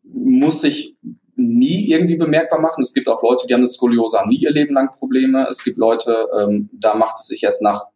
Muss 0.03 0.61
sich 0.61 0.97
nie 1.37 1.89
irgendwie 1.91 2.17
bemerkbar 2.17 2.61
machen. 2.61 2.83
Es 2.83 2.95
gibt 2.95 3.09
auch 3.09 3.23
Leute, 3.23 3.47
die 3.47 3.55
haben 3.55 3.61
eine 3.61 3.69
Skoliose, 3.69 4.19
haben 4.19 4.29
nie 4.29 4.37
ihr 4.37 4.53
Leben 4.53 4.75
lang 4.75 4.91
Probleme. 4.93 5.47
Es 5.51 5.65
gibt 5.65 5.79
Leute, 5.79 6.29
ähm, 6.39 6.71
da 6.73 6.95
macht 6.95 7.17
es 7.19 7.27
sich 7.27 7.43
erst 7.43 7.63
nach 7.63 7.87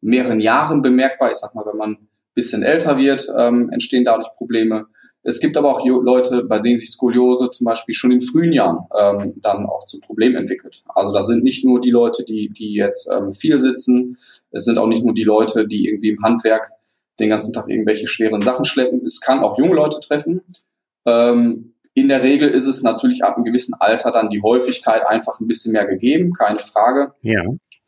mehreren 0.00 0.40
Jahren 0.40 0.82
bemerkbar. 0.82 1.30
Ich 1.30 1.36
sag 1.36 1.54
mal, 1.54 1.64
wenn 1.66 1.78
man 1.78 1.90
ein 1.92 2.08
bisschen 2.34 2.62
älter 2.62 2.98
wird, 2.98 3.32
ähm, 3.36 3.70
entstehen 3.70 4.04
dadurch 4.04 4.28
Probleme. 4.36 4.86
Es 5.24 5.38
gibt 5.38 5.56
aber 5.56 5.70
auch 5.70 5.86
Leute, 5.86 6.44
bei 6.44 6.58
denen 6.58 6.76
sich 6.76 6.90
Skoliose 6.90 7.48
zum 7.48 7.64
Beispiel 7.64 7.94
schon 7.94 8.10
in 8.10 8.20
frühen 8.20 8.52
Jahren 8.52 8.78
ähm, 8.98 9.34
dann 9.40 9.66
auch 9.66 9.84
zu 9.84 10.00
Problemen 10.00 10.34
entwickelt. 10.34 10.82
Also 10.94 11.12
das 11.12 11.28
sind 11.28 11.44
nicht 11.44 11.64
nur 11.64 11.80
die 11.80 11.90
Leute, 11.90 12.24
die, 12.24 12.48
die 12.48 12.74
jetzt 12.74 13.08
ähm, 13.10 13.30
viel 13.30 13.58
sitzen, 13.58 14.18
es 14.50 14.64
sind 14.64 14.78
auch 14.78 14.86
nicht 14.86 15.04
nur 15.04 15.14
die 15.14 15.24
Leute, 15.24 15.66
die 15.66 15.86
irgendwie 15.88 16.10
im 16.10 16.22
Handwerk 16.22 16.70
den 17.18 17.28
ganzen 17.28 17.52
Tag 17.52 17.68
irgendwelche 17.68 18.06
schweren 18.06 18.42
Sachen 18.42 18.64
schleppen. 18.64 19.04
Es 19.04 19.20
kann 19.20 19.40
auch 19.40 19.58
junge 19.58 19.74
Leute 19.74 20.00
treffen. 20.00 20.42
Ähm, 21.06 21.74
in 21.94 22.08
der 22.08 22.22
Regel 22.22 22.48
ist 22.48 22.66
es 22.66 22.82
natürlich 22.82 23.22
ab 23.22 23.36
einem 23.36 23.44
gewissen 23.44 23.74
Alter 23.74 24.12
dann 24.12 24.30
die 24.30 24.42
Häufigkeit 24.42 25.06
einfach 25.06 25.40
ein 25.40 25.46
bisschen 25.46 25.72
mehr 25.72 25.86
gegeben, 25.86 26.32
keine 26.32 26.58
Frage. 26.58 27.12
Ja. 27.22 27.42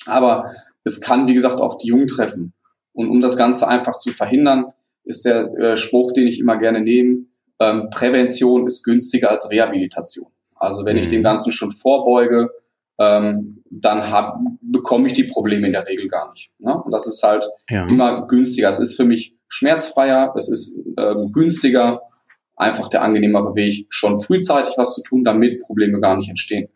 Aber 0.06 0.52
es 0.84 1.00
kann, 1.00 1.26
wie 1.28 1.34
gesagt, 1.34 1.60
auch 1.60 1.78
die 1.78 1.88
Jungen 1.88 2.08
treffen. 2.08 2.52
Und 2.92 3.08
um 3.08 3.20
das 3.20 3.36
Ganze 3.36 3.66
einfach 3.66 3.96
zu 3.96 4.12
verhindern, 4.12 4.66
ist 5.04 5.25
der 5.25 5.52
äh, 5.58 5.76
Spruch, 5.76 6.12
den 6.12 6.26
ich 6.26 6.40
immer 6.40 6.56
gerne 6.56 6.80
nehme, 6.80 7.26
ähm, 7.61 7.88
Prävention 7.90 8.66
ist 8.66 8.82
günstiger 8.82 9.30
als 9.30 9.50
Rehabilitation. 9.50 10.26
Also 10.54 10.84
wenn 10.84 10.96
mhm. 10.96 11.02
ich 11.02 11.08
dem 11.08 11.23
Ganzen 11.23 11.52
schon 11.52 11.70
vorbeuge, 11.70 12.50
ähm, 12.99 13.62
dann 13.70 14.11
hab, 14.11 14.38
bekomme 14.61 15.08
ich 15.08 15.14
die 15.14 15.25
Probleme 15.25 15.66
in 15.66 15.73
der 15.73 15.87
Regel 15.87 16.08
gar 16.08 16.30
nicht. 16.32 16.52
Ne? 16.58 16.75
Und 16.82 16.92
das 16.92 17.06
ist 17.06 17.23
halt 17.23 17.44
ja. 17.68 17.87
immer 17.88 18.26
günstiger. 18.26 18.68
Es 18.68 18.78
ist 18.78 18.96
für 18.96 19.04
mich 19.04 19.37
schmerzfreier, 19.49 20.34
es 20.37 20.49
ist 20.49 20.80
ähm, 20.96 21.32
günstiger, 21.32 22.02
einfach 22.56 22.88
der 22.88 23.02
angenehmere 23.02 23.56
Weg, 23.56 23.87
schon 23.88 24.20
frühzeitig 24.20 24.75
was 24.76 24.94
zu 24.94 25.02
tun, 25.02 25.25
damit 25.25 25.62
Probleme 25.62 26.00
gar 26.00 26.16
nicht 26.16 26.28
entstehen. 26.28 26.68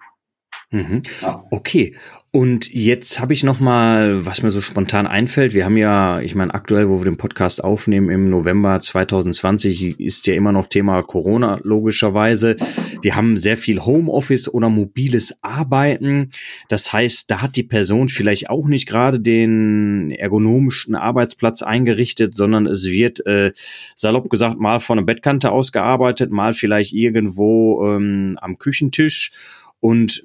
Mhm. 0.70 1.02
Ja. 1.22 1.44
Okay. 1.50 1.96
Und 2.30 2.70
jetzt 2.74 3.20
habe 3.20 3.32
ich 3.32 3.42
noch 3.42 3.58
mal, 3.58 4.26
was 4.26 4.42
mir 4.42 4.50
so 4.50 4.60
spontan 4.60 5.06
einfällt. 5.06 5.54
Wir 5.54 5.64
haben 5.64 5.78
ja, 5.78 6.20
ich 6.20 6.34
meine, 6.34 6.52
aktuell, 6.52 6.90
wo 6.90 6.98
wir 6.98 7.06
den 7.06 7.16
Podcast 7.16 7.64
aufnehmen 7.64 8.10
im 8.10 8.28
November 8.28 8.78
2020, 8.78 9.98
ist 9.98 10.26
ja 10.26 10.34
immer 10.34 10.52
noch 10.52 10.66
Thema 10.66 11.02
Corona 11.02 11.58
logischerweise. 11.62 12.56
Wir 13.00 13.16
haben 13.16 13.38
sehr 13.38 13.56
viel 13.56 13.80
Homeoffice 13.80 14.52
oder 14.52 14.68
mobiles 14.68 15.42
Arbeiten. 15.42 16.30
Das 16.68 16.92
heißt, 16.92 17.30
da 17.30 17.40
hat 17.40 17.56
die 17.56 17.62
Person 17.62 18.10
vielleicht 18.10 18.50
auch 18.50 18.68
nicht 18.68 18.86
gerade 18.86 19.20
den 19.20 20.10
ergonomischen 20.10 20.96
Arbeitsplatz 20.96 21.62
eingerichtet, 21.62 22.36
sondern 22.36 22.66
es 22.66 22.84
wird 22.84 23.24
äh, 23.24 23.52
salopp 23.94 24.28
gesagt 24.28 24.60
mal 24.60 24.80
von 24.80 24.98
der 24.98 25.04
Bettkante 25.06 25.50
aus 25.50 25.72
gearbeitet, 25.72 26.30
mal 26.30 26.52
vielleicht 26.52 26.92
irgendwo 26.92 27.88
ähm, 27.88 28.36
am 28.42 28.58
Küchentisch. 28.58 29.32
Und 29.80 30.24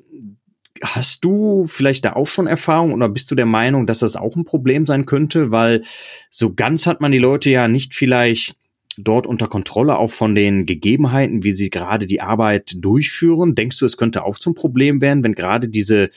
Hast 0.81 1.23
du 1.23 1.65
vielleicht 1.67 2.03
da 2.05 2.13
auch 2.13 2.27
schon 2.27 2.47
Erfahrung 2.47 2.93
oder 2.93 3.07
bist 3.07 3.29
du 3.29 3.35
der 3.35 3.45
Meinung, 3.45 3.85
dass 3.85 3.99
das 3.99 4.15
auch 4.15 4.35
ein 4.35 4.45
Problem 4.45 4.85
sein 4.85 5.05
könnte? 5.05 5.51
Weil 5.51 5.83
so 6.29 6.53
ganz 6.53 6.87
hat 6.87 6.99
man 6.99 7.11
die 7.11 7.19
Leute 7.19 7.51
ja 7.51 7.67
nicht 7.67 7.93
vielleicht 7.93 8.55
dort 8.97 9.27
unter 9.27 9.47
Kontrolle, 9.47 9.97
auch 9.97 10.11
von 10.11 10.35
den 10.35 10.65
Gegebenheiten, 10.65 11.43
wie 11.43 11.51
sie 11.51 11.69
gerade 11.69 12.05
die 12.05 12.21
Arbeit 12.21 12.73
durchführen. 12.77 13.55
Denkst 13.55 13.79
du, 13.79 13.85
es 13.85 13.97
könnte 13.97 14.23
auch 14.23 14.37
zum 14.37 14.55
Problem 14.55 15.01
werden, 15.01 15.23
wenn 15.23 15.33
gerade 15.33 15.67
diese 15.67 16.09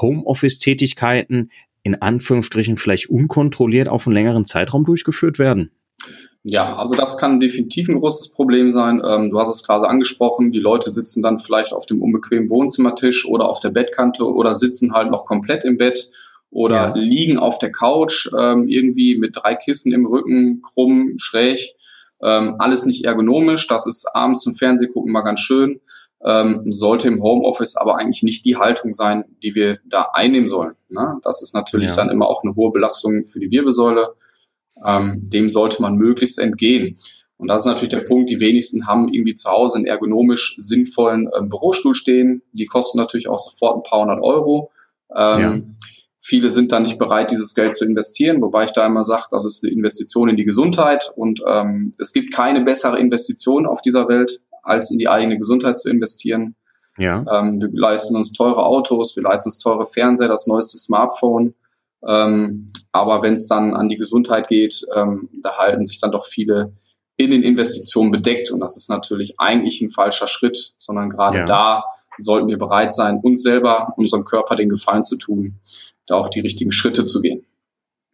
Homeoffice-Tätigkeiten 0.00 1.50
in 1.82 2.00
Anführungsstrichen 2.00 2.76
vielleicht 2.76 3.10
unkontrolliert 3.10 3.88
auf 3.88 4.06
einen 4.06 4.14
längeren 4.14 4.44
Zeitraum 4.44 4.84
durchgeführt 4.84 5.38
werden? 5.38 5.70
Ja, 6.42 6.76
also 6.76 6.96
das 6.96 7.18
kann 7.18 7.38
definitiv 7.38 7.88
ein 7.88 8.00
großes 8.00 8.32
Problem 8.32 8.70
sein. 8.70 9.02
Ähm, 9.04 9.30
du 9.30 9.38
hast 9.38 9.54
es 9.54 9.66
gerade 9.66 9.88
angesprochen, 9.88 10.52
die 10.52 10.58
Leute 10.58 10.90
sitzen 10.90 11.22
dann 11.22 11.38
vielleicht 11.38 11.74
auf 11.74 11.84
dem 11.84 12.00
unbequemen 12.00 12.48
Wohnzimmertisch 12.48 13.26
oder 13.26 13.48
auf 13.48 13.60
der 13.60 13.70
Bettkante 13.70 14.24
oder 14.24 14.54
sitzen 14.54 14.92
halt 14.92 15.10
noch 15.10 15.26
komplett 15.26 15.64
im 15.64 15.76
Bett 15.76 16.10
oder 16.50 16.76
ja. 16.76 16.94
liegen 16.94 17.38
auf 17.38 17.58
der 17.58 17.70
Couch 17.70 18.28
ähm, 18.36 18.68
irgendwie 18.68 19.18
mit 19.18 19.36
drei 19.36 19.54
Kissen 19.54 19.92
im 19.92 20.06
Rücken, 20.06 20.62
krumm, 20.62 21.14
schräg. 21.18 21.74
Ähm, 22.22 22.56
alles 22.58 22.86
nicht 22.86 23.04
ergonomisch. 23.04 23.66
Das 23.66 23.86
ist 23.86 24.06
abends 24.14 24.40
zum 24.42 24.54
Fernsehgucken 24.54 25.12
mal 25.12 25.22
ganz 25.22 25.40
schön. 25.40 25.80
Ähm, 26.22 26.62
sollte 26.66 27.08
im 27.08 27.22
Homeoffice 27.22 27.76
aber 27.76 27.96
eigentlich 27.96 28.22
nicht 28.22 28.44
die 28.44 28.56
Haltung 28.56 28.92
sein, 28.92 29.24
die 29.42 29.54
wir 29.54 29.78
da 29.86 30.10
einnehmen 30.12 30.48
sollen. 30.48 30.74
Ne? 30.88 31.18
Das 31.22 31.40
ist 31.40 31.54
natürlich 31.54 31.90
ja. 31.90 31.96
dann 31.96 32.10
immer 32.10 32.28
auch 32.28 32.42
eine 32.44 32.54
hohe 32.56 32.72
Belastung 32.72 33.24
für 33.24 33.40
die 33.40 33.50
Wirbelsäule. 33.50 34.14
Ähm, 34.84 35.28
dem 35.32 35.50
sollte 35.50 35.82
man 35.82 35.96
möglichst 35.96 36.38
entgehen. 36.38 36.96
Und 37.36 37.48
das 37.48 37.62
ist 37.62 37.66
natürlich 37.66 37.90
der 37.90 38.00
Punkt, 38.00 38.28
die 38.28 38.40
wenigsten 38.40 38.86
haben 38.86 39.08
irgendwie 39.08 39.34
zu 39.34 39.50
Hause 39.50 39.76
einen 39.76 39.86
ergonomisch 39.86 40.56
sinnvollen 40.58 41.28
ähm, 41.36 41.48
Bürostuhl 41.48 41.94
stehen. 41.94 42.42
Die 42.52 42.66
kosten 42.66 42.98
natürlich 42.98 43.28
auch 43.28 43.38
sofort 43.38 43.76
ein 43.76 43.82
paar 43.82 44.02
hundert 44.02 44.22
Euro. 44.22 44.70
Ähm, 45.14 45.40
ja. 45.40 45.60
Viele 46.22 46.50
sind 46.50 46.70
dann 46.70 46.82
nicht 46.82 46.98
bereit, 46.98 47.30
dieses 47.30 47.54
Geld 47.54 47.74
zu 47.74 47.86
investieren, 47.86 48.42
wobei 48.42 48.64
ich 48.64 48.72
da 48.72 48.86
immer 48.86 49.04
sage, 49.04 49.24
das 49.30 49.46
ist 49.46 49.64
eine 49.64 49.72
Investition 49.72 50.28
in 50.28 50.36
die 50.36 50.44
Gesundheit 50.44 51.10
und 51.16 51.42
ähm, 51.46 51.92
es 51.98 52.12
gibt 52.12 52.34
keine 52.34 52.62
bessere 52.62 52.98
Investition 52.98 53.66
auf 53.66 53.80
dieser 53.80 54.06
Welt, 54.06 54.40
als 54.62 54.90
in 54.90 54.98
die 54.98 55.08
eigene 55.08 55.38
Gesundheit 55.38 55.78
zu 55.78 55.88
investieren. 55.88 56.56
Ja. 56.98 57.24
Ähm, 57.32 57.58
wir 57.58 57.70
leisten 57.72 58.16
uns 58.16 58.32
teure 58.34 58.64
Autos, 58.64 59.16
wir 59.16 59.22
leisten 59.22 59.48
uns 59.48 59.58
teure 59.58 59.86
Fernseher, 59.86 60.28
das 60.28 60.46
neueste 60.46 60.76
Smartphone. 60.76 61.54
Ähm, 62.06 62.66
aber 62.92 63.22
wenn 63.22 63.34
es 63.34 63.46
dann 63.46 63.74
an 63.74 63.88
die 63.88 63.96
Gesundheit 63.96 64.48
geht, 64.48 64.86
ähm, 64.94 65.28
da 65.42 65.58
halten 65.58 65.84
sich 65.84 66.00
dann 66.00 66.12
doch 66.12 66.26
viele 66.26 66.72
in 67.16 67.30
den 67.30 67.42
Investitionen 67.42 68.10
bedeckt. 68.10 68.50
Und 68.50 68.60
das 68.60 68.76
ist 68.76 68.88
natürlich 68.88 69.38
eigentlich 69.38 69.80
ein 69.80 69.90
falscher 69.90 70.26
Schritt, 70.26 70.72
sondern 70.78 71.10
gerade 71.10 71.38
ja. 71.38 71.44
da 71.44 71.84
sollten 72.18 72.48
wir 72.48 72.58
bereit 72.58 72.94
sein, 72.94 73.20
uns 73.22 73.42
selber, 73.42 73.94
unserem 73.96 74.24
Körper 74.24 74.56
den 74.56 74.68
Gefallen 74.68 75.04
zu 75.04 75.16
tun, 75.16 75.60
da 76.06 76.16
auch 76.16 76.28
die 76.28 76.40
richtigen 76.40 76.72
Schritte 76.72 77.04
zu 77.04 77.20
gehen. 77.20 77.44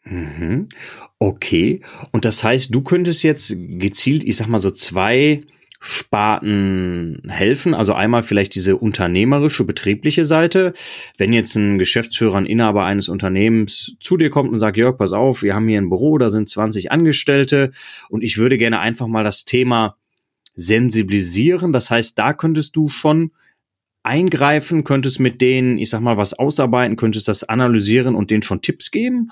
Mhm. 0.05 0.69
Okay. 1.19 1.81
Und 2.13 2.25
das 2.25 2.45
heißt, 2.45 2.75
du 2.75 2.83
könntest 2.83 3.23
jetzt 3.23 3.55
gezielt, 3.57 4.25
ich 4.25 4.37
sag 4.37 4.49
mal 4.49 4.61
so 4.61 4.71
zwei 4.71 5.45
Sparten 5.89 7.23
helfen. 7.29 7.73
Also 7.73 7.95
einmal 7.95 8.25
vielleicht 8.25 8.57
diese 8.57 8.77
unternehmerische, 8.77 9.63
betriebliche 9.63 10.25
Seite. 10.25 10.73
Wenn 11.17 11.33
jetzt 11.33 11.55
ein 11.55 11.79
Geschäftsführer, 11.79 12.39
ein 12.39 12.47
Inhaber 12.47 12.85
eines 12.85 13.09
Unternehmens 13.09 13.95
zu 14.01 14.17
dir 14.17 14.31
kommt 14.31 14.51
und 14.51 14.59
sagt, 14.59 14.77
Jörg, 14.77 14.99
pass 14.99 15.13
auf, 15.13 15.45
wir 15.45 15.55
haben 15.55 15.69
hier 15.69 15.81
ein 15.81 15.89
Büro, 15.89 16.19
da 16.19 16.29
sind 16.29 16.49
20 16.49 16.91
Angestellte 16.91 17.71
und 18.09 18.25
ich 18.25 18.37
würde 18.37 18.59
gerne 18.59 18.81
einfach 18.81 19.07
mal 19.07 19.23
das 19.23 19.45
Thema 19.45 19.97
sensibilisieren. 20.57 21.73
Das 21.73 21.89
heißt, 21.89 22.19
da 22.19 22.33
könntest 22.33 22.75
du 22.75 22.89
schon 22.89 23.31
eingreifen, 24.03 24.83
könntest 24.83 25.21
mit 25.21 25.41
denen, 25.41 25.79
ich 25.79 25.91
sag 25.91 26.01
mal, 26.01 26.17
was 26.17 26.35
ausarbeiten, 26.35 26.97
könntest 26.97 27.29
das 27.29 27.45
analysieren 27.45 28.17
und 28.17 28.33
denen 28.33 28.43
schon 28.43 28.61
Tipps 28.61 28.91
geben. 28.91 29.31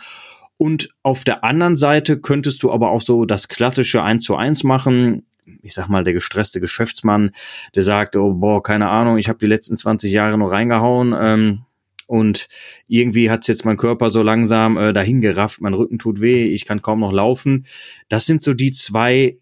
Und 0.56 0.90
auf 1.02 1.24
der 1.24 1.42
anderen 1.42 1.76
Seite 1.76 2.20
könntest 2.20 2.62
du 2.62 2.70
aber 2.72 2.92
auch 2.92 3.00
so 3.00 3.24
das 3.24 3.48
klassische 3.48 4.04
1 4.04 4.22
zu 4.22 4.36
1 4.36 4.62
machen 4.62 5.24
ich 5.62 5.74
sag 5.74 5.88
mal, 5.88 6.04
der 6.04 6.12
gestresste 6.12 6.60
Geschäftsmann, 6.60 7.32
der 7.74 7.82
sagt, 7.82 8.16
oh, 8.16 8.34
boah, 8.34 8.62
keine 8.62 8.88
Ahnung, 8.88 9.18
ich 9.18 9.28
habe 9.28 9.38
die 9.38 9.46
letzten 9.46 9.76
20 9.76 10.12
Jahre 10.12 10.38
nur 10.38 10.52
reingehauen 10.52 11.14
ähm, 11.18 11.60
und 12.06 12.48
irgendwie 12.86 13.30
hat's 13.30 13.46
jetzt 13.46 13.64
mein 13.64 13.76
Körper 13.76 14.10
so 14.10 14.22
langsam 14.22 14.76
äh, 14.76 14.92
dahin 14.92 15.20
gerafft, 15.20 15.60
mein 15.60 15.74
Rücken 15.74 15.98
tut 15.98 16.20
weh, 16.20 16.44
ich 16.44 16.64
kann 16.64 16.82
kaum 16.82 17.00
noch 17.00 17.12
laufen. 17.12 17.66
Das 18.08 18.26
sind 18.26 18.42
so 18.42 18.54
die 18.54 18.72
zwei 18.72 19.38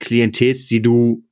Klientels, 0.00 0.66
die 0.66 0.82
du 0.82 1.24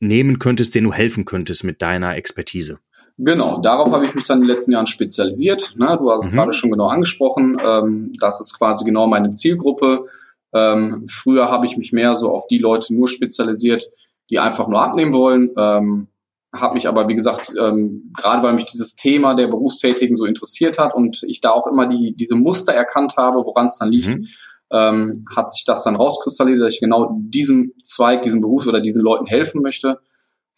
nehmen 0.00 0.38
könntest, 0.38 0.74
denen 0.74 0.86
du 0.86 0.92
helfen 0.92 1.24
könntest 1.24 1.64
mit 1.64 1.82
deiner 1.82 2.16
Expertise. 2.16 2.78
Genau, 3.22 3.60
darauf 3.60 3.92
habe 3.92 4.06
ich 4.06 4.14
mich 4.14 4.24
dann 4.24 4.38
in 4.38 4.44
den 4.44 4.50
letzten 4.50 4.72
Jahren 4.72 4.86
spezialisiert. 4.86 5.74
Ne? 5.76 5.94
Du 5.98 6.10
hast 6.10 6.24
mhm. 6.24 6.28
es 6.28 6.32
gerade 6.32 6.52
schon 6.54 6.70
genau 6.70 6.86
angesprochen. 6.86 7.58
Ähm, 7.62 8.12
das 8.18 8.40
ist 8.40 8.56
quasi 8.56 8.84
genau 8.84 9.06
meine 9.06 9.30
Zielgruppe. 9.30 10.06
Ähm, 10.52 11.06
früher 11.08 11.50
habe 11.50 11.66
ich 11.66 11.76
mich 11.76 11.92
mehr 11.92 12.16
so 12.16 12.30
auf 12.30 12.46
die 12.48 12.58
Leute 12.58 12.94
nur 12.94 13.08
spezialisiert, 13.08 13.84
die 14.30 14.38
einfach 14.38 14.68
nur 14.68 14.82
abnehmen 14.82 15.12
wollen. 15.12 15.50
Ähm, 15.56 16.08
habe 16.52 16.74
mich 16.74 16.88
aber, 16.88 17.08
wie 17.08 17.14
gesagt, 17.14 17.52
ähm, 17.60 18.12
gerade 18.16 18.42
weil 18.42 18.54
mich 18.54 18.66
dieses 18.66 18.96
Thema 18.96 19.34
der 19.34 19.46
Berufstätigen 19.46 20.16
so 20.16 20.24
interessiert 20.24 20.78
hat 20.78 20.94
und 20.94 21.22
ich 21.22 21.40
da 21.40 21.50
auch 21.50 21.66
immer 21.66 21.86
die, 21.86 22.14
diese 22.16 22.34
Muster 22.34 22.72
erkannt 22.72 23.16
habe, 23.16 23.44
woran 23.44 23.66
es 23.66 23.78
dann 23.78 23.92
liegt, 23.92 24.18
mhm. 24.18 24.26
ähm, 24.72 25.24
hat 25.34 25.52
sich 25.52 25.64
das 25.64 25.84
dann 25.84 25.94
rauskristallisiert, 25.94 26.66
dass 26.66 26.74
ich 26.74 26.80
genau 26.80 27.16
diesem 27.20 27.72
Zweig, 27.84 28.22
diesem 28.22 28.40
Beruf 28.40 28.66
oder 28.66 28.80
diesen 28.80 29.02
Leuten 29.02 29.26
helfen 29.26 29.62
möchte. 29.62 30.00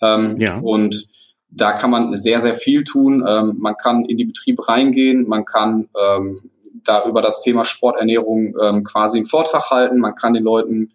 Ähm, 0.00 0.36
ja. 0.38 0.58
Und 0.60 1.08
da 1.50 1.72
kann 1.72 1.90
man 1.90 2.14
sehr, 2.16 2.40
sehr 2.40 2.54
viel 2.54 2.84
tun. 2.84 3.22
Ähm, 3.26 3.56
man 3.58 3.76
kann 3.76 4.06
in 4.06 4.16
die 4.16 4.24
Betriebe 4.24 4.66
reingehen, 4.66 5.28
man 5.28 5.44
kann 5.44 5.88
ähm, 5.94 6.50
da 6.84 7.06
über 7.06 7.22
das 7.22 7.40
Thema 7.40 7.64
Sporternährung 7.64 8.54
ähm, 8.60 8.84
quasi 8.84 9.18
einen 9.18 9.26
Vortrag 9.26 9.70
halten. 9.70 9.98
Man 9.98 10.14
kann 10.14 10.34
den 10.34 10.44
Leuten 10.44 10.92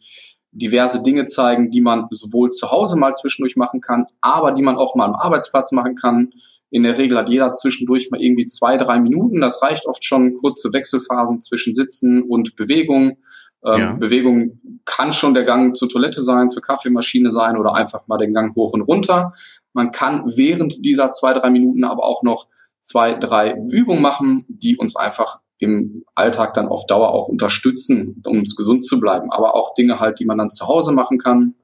diverse 0.51 1.03
Dinge 1.03 1.25
zeigen, 1.25 1.69
die 1.69 1.81
man 1.81 2.07
sowohl 2.11 2.51
zu 2.51 2.71
Hause 2.71 2.97
mal 2.97 3.13
zwischendurch 3.13 3.55
machen 3.55 3.81
kann, 3.81 4.07
aber 4.21 4.51
die 4.51 4.63
man 4.63 4.77
auch 4.77 4.95
mal 4.95 5.05
am 5.05 5.15
Arbeitsplatz 5.15 5.71
machen 5.71 5.95
kann. 5.95 6.31
In 6.69 6.83
der 6.83 6.97
Regel 6.97 7.17
hat 7.17 7.29
jeder 7.29 7.53
zwischendurch 7.53 8.09
mal 8.11 8.21
irgendwie 8.21 8.45
zwei, 8.45 8.77
drei 8.77 8.99
Minuten. 8.99 9.39
Das 9.39 9.61
reicht 9.61 9.85
oft 9.85 10.03
schon 10.03 10.33
kurze 10.33 10.73
Wechselphasen 10.73 11.41
zwischen 11.41 11.73
Sitzen 11.73 12.23
und 12.23 12.55
Bewegung. 12.55 13.17
Ähm, 13.65 13.79
ja. 13.79 13.93
Bewegung 13.93 14.59
kann 14.85 15.13
schon 15.13 15.33
der 15.33 15.43
Gang 15.43 15.75
zur 15.75 15.89
Toilette 15.89 16.21
sein, 16.21 16.49
zur 16.49 16.61
Kaffeemaschine 16.61 17.31
sein 17.31 17.57
oder 17.57 17.73
einfach 17.75 18.07
mal 18.07 18.17
den 18.17 18.33
Gang 18.33 18.55
hoch 18.55 18.73
und 18.73 18.81
runter. 18.81 19.33
Man 19.73 19.91
kann 19.91 20.23
während 20.35 20.85
dieser 20.85 21.11
zwei, 21.11 21.33
drei 21.33 21.49
Minuten 21.49 21.83
aber 21.83 22.03
auch 22.03 22.23
noch 22.23 22.47
zwei, 22.83 23.13
drei 23.13 23.55
Übungen 23.69 24.01
machen, 24.01 24.45
die 24.47 24.77
uns 24.77 24.95
einfach 24.95 25.39
im 25.59 26.03
Alltag 26.15 26.53
dann 26.53 26.67
auf 26.67 26.85
Dauer 26.85 27.09
auch 27.09 27.27
unterstützen, 27.27 28.21
um 28.25 28.43
gesund 28.43 28.85
zu 28.85 28.99
bleiben. 28.99 29.31
Aber 29.31 29.55
auch 29.55 29.73
Dinge 29.73 29.99
halt, 29.99 30.19
die 30.19 30.25
man 30.25 30.37
dann 30.37 30.51
zu 30.51 30.67
Hause 30.67 30.93
machen 30.93 31.17
kann. 31.17 31.55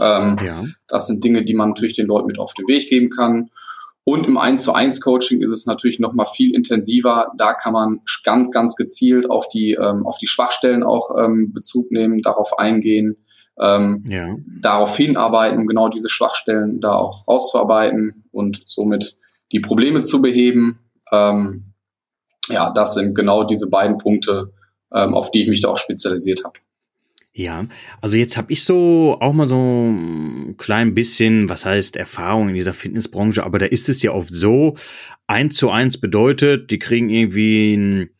Ähm, 0.00 0.38
ja. 0.44 0.64
Das 0.88 1.06
sind 1.06 1.22
Dinge, 1.22 1.44
die 1.44 1.54
man 1.54 1.70
natürlich 1.70 1.94
den 1.94 2.06
Leuten 2.06 2.26
mit 2.26 2.38
auf 2.38 2.54
den 2.54 2.66
Weg 2.68 2.88
geben 2.88 3.10
kann. 3.10 3.50
Und 4.04 4.26
im 4.26 4.36
1 4.36 4.62
zu 4.62 4.74
1 4.74 5.00
Coaching 5.00 5.40
ist 5.40 5.50
es 5.50 5.64
natürlich 5.64 5.98
noch 5.98 6.12
mal 6.12 6.26
viel 6.26 6.54
intensiver. 6.54 7.32
Da 7.38 7.54
kann 7.54 7.72
man 7.72 8.00
ganz, 8.22 8.50
ganz 8.50 8.76
gezielt 8.76 9.30
auf 9.30 9.48
die, 9.48 9.72
ähm, 9.72 10.06
auf 10.06 10.18
die 10.18 10.26
Schwachstellen 10.26 10.82
auch 10.82 11.10
ähm, 11.18 11.52
Bezug 11.54 11.90
nehmen, 11.90 12.20
darauf 12.20 12.58
eingehen, 12.58 13.16
ähm, 13.58 14.04
ja. 14.06 14.36
darauf 14.60 14.94
hinarbeiten, 14.96 15.66
genau 15.66 15.88
diese 15.88 16.10
Schwachstellen 16.10 16.80
da 16.80 16.96
auch 16.96 17.26
rauszuarbeiten 17.26 18.24
und 18.30 18.62
somit 18.66 19.16
die 19.52 19.60
Probleme 19.60 20.02
zu 20.02 20.20
beheben. 20.20 20.80
Ähm, 21.10 21.73
ja, 22.48 22.72
das 22.72 22.94
sind 22.94 23.14
genau 23.14 23.44
diese 23.44 23.68
beiden 23.68 23.98
Punkte, 23.98 24.52
ähm, 24.92 25.14
auf 25.14 25.30
die 25.30 25.42
ich 25.42 25.48
mich 25.48 25.60
da 25.60 25.68
auch 25.68 25.78
spezialisiert 25.78 26.44
habe. 26.44 26.58
Ja, 27.36 27.66
also 28.00 28.16
jetzt 28.16 28.36
habe 28.36 28.52
ich 28.52 28.62
so 28.62 29.16
auch 29.20 29.32
mal 29.32 29.48
so 29.48 29.56
ein 29.56 30.56
klein 30.56 30.94
bisschen, 30.94 31.48
was 31.48 31.66
heißt 31.66 31.96
Erfahrung 31.96 32.50
in 32.50 32.54
dieser 32.54 32.74
Fitnessbranche, 32.74 33.44
aber 33.44 33.58
da 33.58 33.66
ist 33.66 33.88
es 33.88 34.04
ja 34.04 34.12
oft 34.12 34.30
so, 34.30 34.76
eins 35.26 35.56
zu 35.56 35.70
eins 35.70 35.98
bedeutet, 35.98 36.70
die 36.70 36.78
kriegen 36.78 37.10
irgendwie 37.10 37.72
einen, 37.72 38.10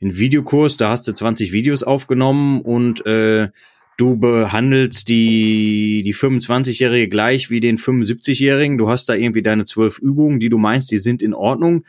einen 0.00 0.18
Videokurs, 0.18 0.76
da 0.76 0.90
hast 0.90 1.06
du 1.06 1.12
20 1.12 1.52
Videos 1.52 1.84
aufgenommen 1.84 2.62
und 2.62 3.06
äh, 3.06 3.50
du 3.96 4.16
behandelst 4.16 5.08
die, 5.08 6.02
die 6.04 6.14
25-Jährige 6.14 7.08
gleich 7.08 7.50
wie 7.50 7.60
den 7.60 7.78
75-Jährigen, 7.78 8.76
du 8.76 8.88
hast 8.88 9.08
da 9.08 9.14
irgendwie 9.14 9.42
deine 9.42 9.66
zwölf 9.66 10.00
Übungen, 10.00 10.40
die 10.40 10.48
du 10.48 10.58
meinst, 10.58 10.90
die 10.90 10.98
sind 10.98 11.22
in 11.22 11.32
Ordnung, 11.32 11.84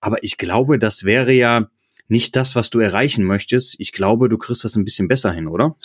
aber 0.00 0.22
ich 0.22 0.38
glaube, 0.38 0.78
das 0.78 1.04
wäre 1.04 1.32
ja 1.32 1.68
nicht 2.08 2.36
das, 2.36 2.56
was 2.56 2.70
du 2.70 2.80
erreichen 2.80 3.24
möchtest. 3.24 3.76
Ich 3.78 3.92
glaube, 3.92 4.28
du 4.28 4.38
kriegst 4.38 4.64
das 4.64 4.76
ein 4.76 4.84
bisschen 4.84 5.08
besser 5.08 5.30
hin, 5.32 5.46
oder? 5.46 5.76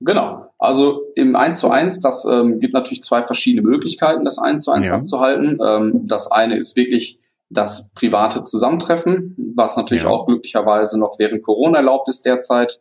Genau. 0.00 0.46
Also 0.58 1.02
im 1.14 1.36
1 1.36 1.58
zu 1.58 1.70
1, 1.70 2.00
das 2.00 2.24
ähm, 2.24 2.60
gibt 2.60 2.74
natürlich 2.74 3.02
zwei 3.02 3.22
verschiedene 3.22 3.66
Möglichkeiten, 3.66 4.24
das 4.24 4.38
1 4.38 4.64
zu 4.64 4.70
1 4.72 4.88
ja. 4.88 4.94
abzuhalten. 4.96 5.58
Ähm, 5.64 6.06
das 6.06 6.30
eine 6.30 6.56
ist 6.56 6.76
wirklich 6.76 7.20
das 7.50 7.92
private 7.94 8.44
Zusammentreffen, 8.44 9.36
was 9.54 9.76
natürlich 9.76 10.04
ja. 10.04 10.08
auch 10.08 10.26
glücklicherweise 10.26 10.98
noch 10.98 11.18
während 11.18 11.42
Corona 11.42 11.78
erlaubt 11.78 12.08
ist 12.08 12.24
derzeit, 12.24 12.80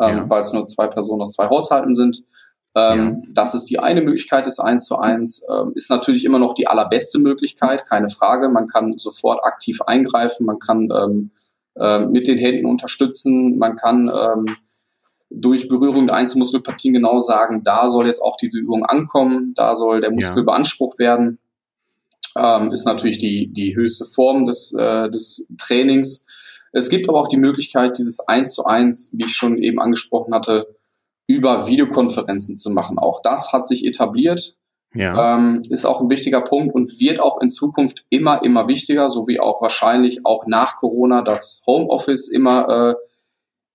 ähm, 0.00 0.16
ja. 0.16 0.30
weil 0.30 0.40
es 0.40 0.52
nur 0.52 0.64
zwei 0.64 0.86
Personen 0.86 1.22
aus 1.22 1.32
zwei 1.32 1.48
Haushalten 1.48 1.94
sind. 1.94 2.24
Ähm, 2.76 3.22
ja. 3.24 3.32
Das 3.32 3.54
ist 3.54 3.66
die 3.66 3.78
eine 3.78 4.02
Möglichkeit 4.02 4.46
des 4.46 4.58
1 4.58 4.84
zu 4.84 4.98
1. 4.98 5.46
Ähm, 5.50 5.72
ist 5.74 5.90
natürlich 5.90 6.24
immer 6.24 6.38
noch 6.38 6.54
die 6.54 6.66
allerbeste 6.66 7.18
Möglichkeit, 7.18 7.86
keine 7.86 8.08
Frage. 8.08 8.48
Man 8.48 8.66
kann 8.66 8.98
sofort 8.98 9.44
aktiv 9.44 9.80
eingreifen, 9.82 10.44
man 10.46 10.58
kann 10.58 10.88
ähm, 10.90 11.30
äh, 11.76 12.00
mit 12.06 12.26
den 12.26 12.38
Händen 12.38 12.66
unterstützen, 12.66 13.58
man 13.58 13.76
kann 13.76 14.08
ähm, 14.08 14.56
durch 15.30 15.68
Berührung 15.68 16.06
der 16.06 16.16
Einzelmuskelpartien 16.16 16.94
genau 16.94 17.18
sagen, 17.18 17.62
da 17.64 17.88
soll 17.88 18.06
jetzt 18.06 18.22
auch 18.22 18.36
diese 18.36 18.58
Übung 18.58 18.84
ankommen, 18.84 19.52
da 19.56 19.74
soll 19.74 20.00
der 20.00 20.10
Muskel 20.10 20.38
ja. 20.38 20.44
beansprucht 20.44 20.98
werden. 20.98 21.38
Ähm, 22.36 22.72
ist 22.72 22.84
natürlich 22.84 23.18
die, 23.18 23.52
die 23.52 23.76
höchste 23.76 24.04
Form 24.04 24.46
des, 24.46 24.74
äh, 24.74 25.08
des 25.10 25.46
Trainings. 25.58 26.26
Es 26.72 26.88
gibt 26.88 27.08
aber 27.08 27.20
auch 27.20 27.28
die 27.28 27.36
Möglichkeit, 27.36 27.98
dieses 27.98 28.20
1 28.20 28.52
zu 28.52 28.64
1, 28.64 29.14
wie 29.16 29.24
ich 29.24 29.36
schon 29.36 29.58
eben 29.58 29.80
angesprochen 29.80 30.34
hatte, 30.34 30.66
über 31.26 31.66
Videokonferenzen 31.66 32.56
zu 32.56 32.70
machen. 32.70 32.98
Auch 32.98 33.20
das 33.22 33.52
hat 33.52 33.66
sich 33.66 33.84
etabliert. 33.84 34.56
Ja. 34.94 35.36
Ähm, 35.36 35.60
ist 35.70 35.86
auch 35.86 36.00
ein 36.00 36.10
wichtiger 36.10 36.40
Punkt 36.40 36.74
und 36.74 37.00
wird 37.00 37.18
auch 37.18 37.40
in 37.40 37.50
Zukunft 37.50 38.04
immer, 38.10 38.44
immer 38.44 38.68
wichtiger, 38.68 39.10
so 39.10 39.26
wie 39.26 39.40
auch 39.40 39.60
wahrscheinlich 39.60 40.24
auch 40.24 40.46
nach 40.46 40.76
Corona 40.76 41.22
das 41.22 41.64
Homeoffice 41.66 42.28
immer, 42.28 42.68
äh, 42.68 42.94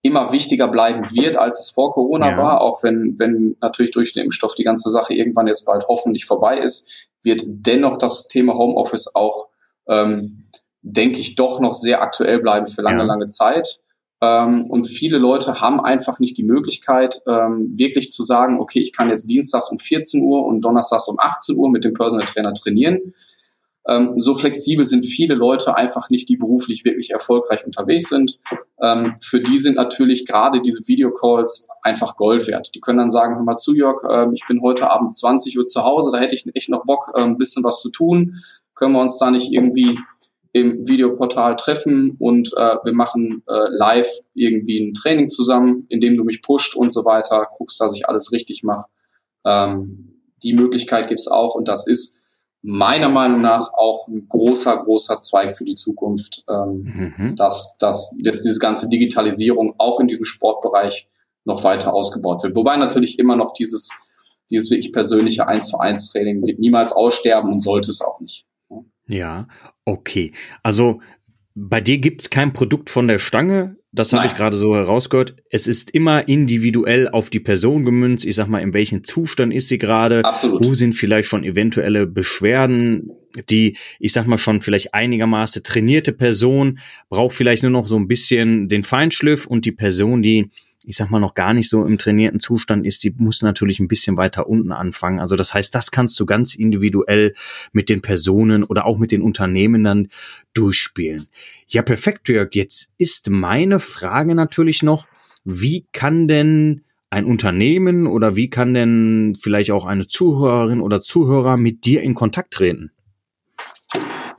immer 0.01 0.31
wichtiger 0.31 0.69
bleiben 0.69 1.03
wird, 1.12 1.35
als 1.35 1.59
es 1.59 1.71
vor 1.71 1.91
Corona 1.91 2.31
ja. 2.31 2.38
war, 2.38 2.62
auch 2.62 2.83
wenn, 2.83 3.19
wenn 3.19 3.57
natürlich 3.59 3.91
durch 3.91 4.13
den 4.13 4.23
Impfstoff 4.23 4.55
die 4.55 4.63
ganze 4.63 4.91
Sache 4.91 5.13
irgendwann 5.13 5.47
jetzt 5.47 5.65
bald 5.65 5.88
hoffentlich 5.89 6.25
vorbei 6.25 6.57
ist, 6.57 6.89
wird 7.23 7.41
dennoch 7.45 7.97
das 7.97 8.29
Thema 8.29 8.53
Homeoffice 8.53 9.13
auch, 9.13 9.47
ähm, 9.89 10.45
denke 10.81 11.19
ich, 11.19 11.35
doch 11.35 11.59
noch 11.59 11.73
sehr 11.73 12.01
aktuell 12.01 12.39
bleiben 12.39 12.67
für 12.67 12.81
lange, 12.81 12.99
ja. 12.99 13.05
lange 13.05 13.27
Zeit. 13.27 13.81
Ähm, 14.21 14.65
und 14.69 14.86
viele 14.86 15.17
Leute 15.17 15.62
haben 15.62 15.79
einfach 15.79 16.19
nicht 16.19 16.38
die 16.38 16.43
Möglichkeit, 16.43 17.21
ähm, 17.27 17.71
wirklich 17.77 18.12
zu 18.12 18.23
sagen, 18.23 18.60
okay, 18.60 18.79
ich 18.82 18.91
kann 18.91 19.10
jetzt 19.10 19.29
dienstags 19.29 19.71
um 19.71 19.79
14 19.79 20.21
Uhr 20.23 20.45
und 20.45 20.62
donnerstags 20.62 21.08
um 21.08 21.17
18 21.19 21.55
Uhr 21.58 21.69
mit 21.69 21.86
dem 21.86 21.93
Personal 21.93 22.25
Trainer 22.25 22.53
trainieren. 22.53 23.13
Ähm, 23.88 24.19
so 24.19 24.36
flexibel 24.36 24.86
sind 24.86 25.05
viele 25.05 25.36
Leute 25.36 25.75
einfach 25.75 26.10
nicht, 26.10 26.27
die 26.29 26.36
beruflich 26.36 26.84
wirklich 26.86 27.12
erfolgreich 27.12 27.65
unterwegs 27.65 28.10
sind. 28.10 28.39
Ähm, 28.82 29.13
für 29.21 29.41
die 29.41 29.58
sind 29.58 29.77
natürlich 29.77 30.25
gerade 30.25 30.62
diese 30.62 30.88
Videocalls 30.88 31.69
einfach 31.82 32.15
Gold 32.17 32.45
wert. 32.47 32.71
Die 32.75 32.82
können 32.82 32.99
dann 32.99 33.10
sagen, 33.10 33.36
hör 33.36 33.43
mal 33.43 33.55
zu, 33.55 33.73
Jörg, 33.73 34.03
äh, 34.03 34.27
ich 34.34 34.45
bin 34.47 34.62
heute 34.62 34.91
Abend 34.91 35.15
20 35.15 35.58
Uhr 35.58 35.65
zu 35.65 35.84
Hause, 35.84 36.12
da 36.12 36.19
hätte 36.19 36.36
ich 36.36 36.45
echt 36.53 36.69
noch 36.69 36.86
Bock, 36.86 37.12
äh, 37.15 37.21
ein 37.21 37.38
bisschen 37.38 37.63
was 37.63 37.82
zu 37.82 37.89
tun. 37.89 38.36
Können 38.75 38.93
wir 38.93 39.01
uns 39.01 39.17
da 39.17 39.32
nicht 39.32 39.51
irgendwie 39.51 39.97
im 40.51 40.88
Videoportal 40.88 41.55
treffen 41.55 42.15
und 42.17 42.51
äh, 42.57 42.77
wir 42.83 42.93
machen 42.93 43.43
äh, 43.47 43.67
live 43.69 44.09
irgendwie 44.33 44.79
ein 44.79 44.93
Training 44.93 45.29
zusammen, 45.29 45.85
indem 45.89 46.17
du 46.17 46.23
mich 46.23 46.41
pusht 46.41 46.75
und 46.75 46.91
so 46.91 47.05
weiter, 47.05 47.47
guckst, 47.55 47.79
dass 47.79 47.95
ich 47.95 48.09
alles 48.09 48.31
richtig 48.31 48.63
mache. 48.63 48.88
Ähm, 49.45 50.21
die 50.41 50.53
Möglichkeit 50.53 51.07
gibt's 51.07 51.27
auch 51.27 51.55
und 51.55 51.67
das 51.67 51.88
ist 51.88 52.21
meiner 52.62 53.09
Meinung 53.09 53.41
nach 53.41 53.73
auch 53.73 54.07
ein 54.07 54.27
großer, 54.27 54.83
großer 54.83 55.19
Zweig 55.19 55.55
für 55.55 55.65
die 55.65 55.75
Zukunft, 55.75 56.43
ähm, 56.49 57.13
mhm. 57.17 57.35
dass, 57.35 57.77
dass, 57.79 58.15
dass 58.21 58.41
diese 58.41 58.59
ganze 58.59 58.89
Digitalisierung 58.89 59.75
auch 59.77 59.99
in 59.99 60.07
diesem 60.07 60.25
Sportbereich 60.25 61.07
noch 61.45 61.63
weiter 61.63 61.93
ausgebaut 61.93 62.43
wird. 62.43 62.55
Wobei 62.55 62.75
natürlich 62.75 63.17
immer 63.17 63.35
noch 63.35 63.53
dieses, 63.53 63.89
dieses 64.49 64.71
wirklich 64.71 64.91
persönliche 64.91 65.47
1 65.47 65.67
zu 65.67 65.79
1 65.79 66.12
Training 66.12 66.45
wird 66.45 66.59
niemals 66.59 66.91
aussterben 66.91 67.53
und 67.53 67.62
sollte 67.62 67.91
es 67.91 68.01
auch 68.01 68.19
nicht. 68.19 68.45
Ja, 69.09 69.47
okay. 69.85 70.31
Also 70.63 71.01
bei 71.55 71.81
dir 71.81 71.97
gibt's 71.97 72.29
kein 72.29 72.53
Produkt 72.53 72.89
von 72.89 73.07
der 73.07 73.19
Stange, 73.19 73.75
das 73.91 74.13
habe 74.13 74.27
ich 74.27 74.35
gerade 74.35 74.55
so 74.55 74.75
herausgehört. 74.75 75.35
Es 75.49 75.67
ist 75.67 75.89
immer 75.89 76.27
individuell 76.27 77.09
auf 77.09 77.31
die 77.31 77.39
Person 77.39 77.83
gemünzt. 77.83 78.23
Ich 78.23 78.35
sag 78.35 78.47
mal, 78.47 78.61
in 78.61 78.73
welchem 78.73 79.03
Zustand 79.03 79.51
ist 79.51 79.67
sie 79.67 79.79
gerade? 79.79 80.23
Absolut. 80.23 80.63
Wo 80.63 80.75
sind 80.75 80.93
vielleicht 80.93 81.27
schon 81.27 81.43
eventuelle 81.43 82.05
Beschwerden? 82.05 83.09
Die, 83.49 83.77
ich 83.99 84.13
sag 84.13 84.27
mal, 84.27 84.37
schon 84.37 84.61
vielleicht 84.61 84.93
einigermaßen 84.93 85.63
trainierte 85.63 86.13
Person 86.13 86.79
braucht 87.09 87.35
vielleicht 87.35 87.63
nur 87.63 87.71
noch 87.71 87.87
so 87.87 87.97
ein 87.97 88.07
bisschen 88.07 88.67
den 88.67 88.83
Feinschliff 88.83 89.47
und 89.47 89.65
die 89.65 89.71
Person, 89.71 90.21
die 90.21 90.51
ich 90.83 90.95
sag 90.95 91.09
mal, 91.09 91.19
noch 91.19 91.33
gar 91.33 91.53
nicht 91.53 91.69
so 91.69 91.85
im 91.85 91.97
trainierten 91.97 92.39
Zustand 92.39 92.85
ist, 92.85 93.03
die 93.03 93.13
muss 93.17 93.41
natürlich 93.41 93.79
ein 93.79 93.87
bisschen 93.87 94.17
weiter 94.17 94.47
unten 94.47 94.71
anfangen. 94.71 95.19
Also 95.19 95.35
das 95.35 95.53
heißt, 95.53 95.75
das 95.75 95.91
kannst 95.91 96.19
du 96.19 96.25
ganz 96.25 96.55
individuell 96.55 97.33
mit 97.73 97.89
den 97.89 98.01
Personen 98.01 98.63
oder 98.63 98.85
auch 98.85 98.97
mit 98.97 99.11
den 99.11 99.21
Unternehmen 99.21 99.83
dann 99.83 100.07
durchspielen. 100.53 101.27
Ja, 101.67 101.81
perfekt, 101.81 102.29
Jörg. 102.29 102.49
Jetzt 102.53 102.91
ist 102.97 103.29
meine 103.29 103.79
Frage 103.79 104.35
natürlich 104.35 104.81
noch, 104.81 105.07
wie 105.43 105.85
kann 105.91 106.27
denn 106.27 106.83
ein 107.09 107.25
Unternehmen 107.25 108.07
oder 108.07 108.35
wie 108.35 108.49
kann 108.49 108.73
denn 108.73 109.37
vielleicht 109.39 109.71
auch 109.71 109.85
eine 109.85 110.07
Zuhörerin 110.07 110.79
oder 110.79 111.01
Zuhörer 111.01 111.57
mit 111.57 111.85
dir 111.85 112.01
in 112.01 112.13
Kontakt 112.13 112.53
treten? 112.53 112.91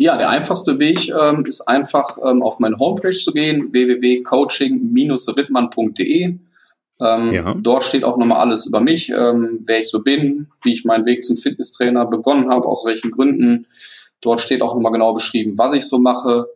Ja, 0.00 0.16
der 0.16 0.30
einfachste 0.30 0.78
Weg 0.78 1.10
ähm, 1.10 1.44
ist 1.44 1.68
einfach 1.68 2.16
ähm, 2.24 2.42
auf 2.42 2.58
meine 2.58 2.78
Homepage 2.78 3.10
zu 3.10 3.32
gehen, 3.32 3.70
www.coaching-rittmann.de. 3.70 6.38
Ähm, 7.00 7.32
ja. 7.34 7.54
Dort 7.60 7.84
steht 7.84 8.02
auch 8.02 8.16
nochmal 8.16 8.40
alles 8.40 8.64
über 8.64 8.80
mich, 8.80 9.10
ähm, 9.10 9.60
wer 9.66 9.80
ich 9.80 9.90
so 9.90 10.02
bin, 10.02 10.48
wie 10.62 10.72
ich 10.72 10.86
meinen 10.86 11.04
Weg 11.04 11.22
zum 11.22 11.36
Fitnesstrainer 11.36 12.06
begonnen 12.06 12.48
habe, 12.48 12.66
aus 12.66 12.86
welchen 12.86 13.10
Gründen. 13.10 13.66
Dort 14.22 14.40
steht 14.40 14.62
auch 14.62 14.74
nochmal 14.74 14.92
genau 14.92 15.12
beschrieben, 15.12 15.58
was 15.58 15.74
ich 15.74 15.86
so 15.86 15.98
mache. 15.98 16.46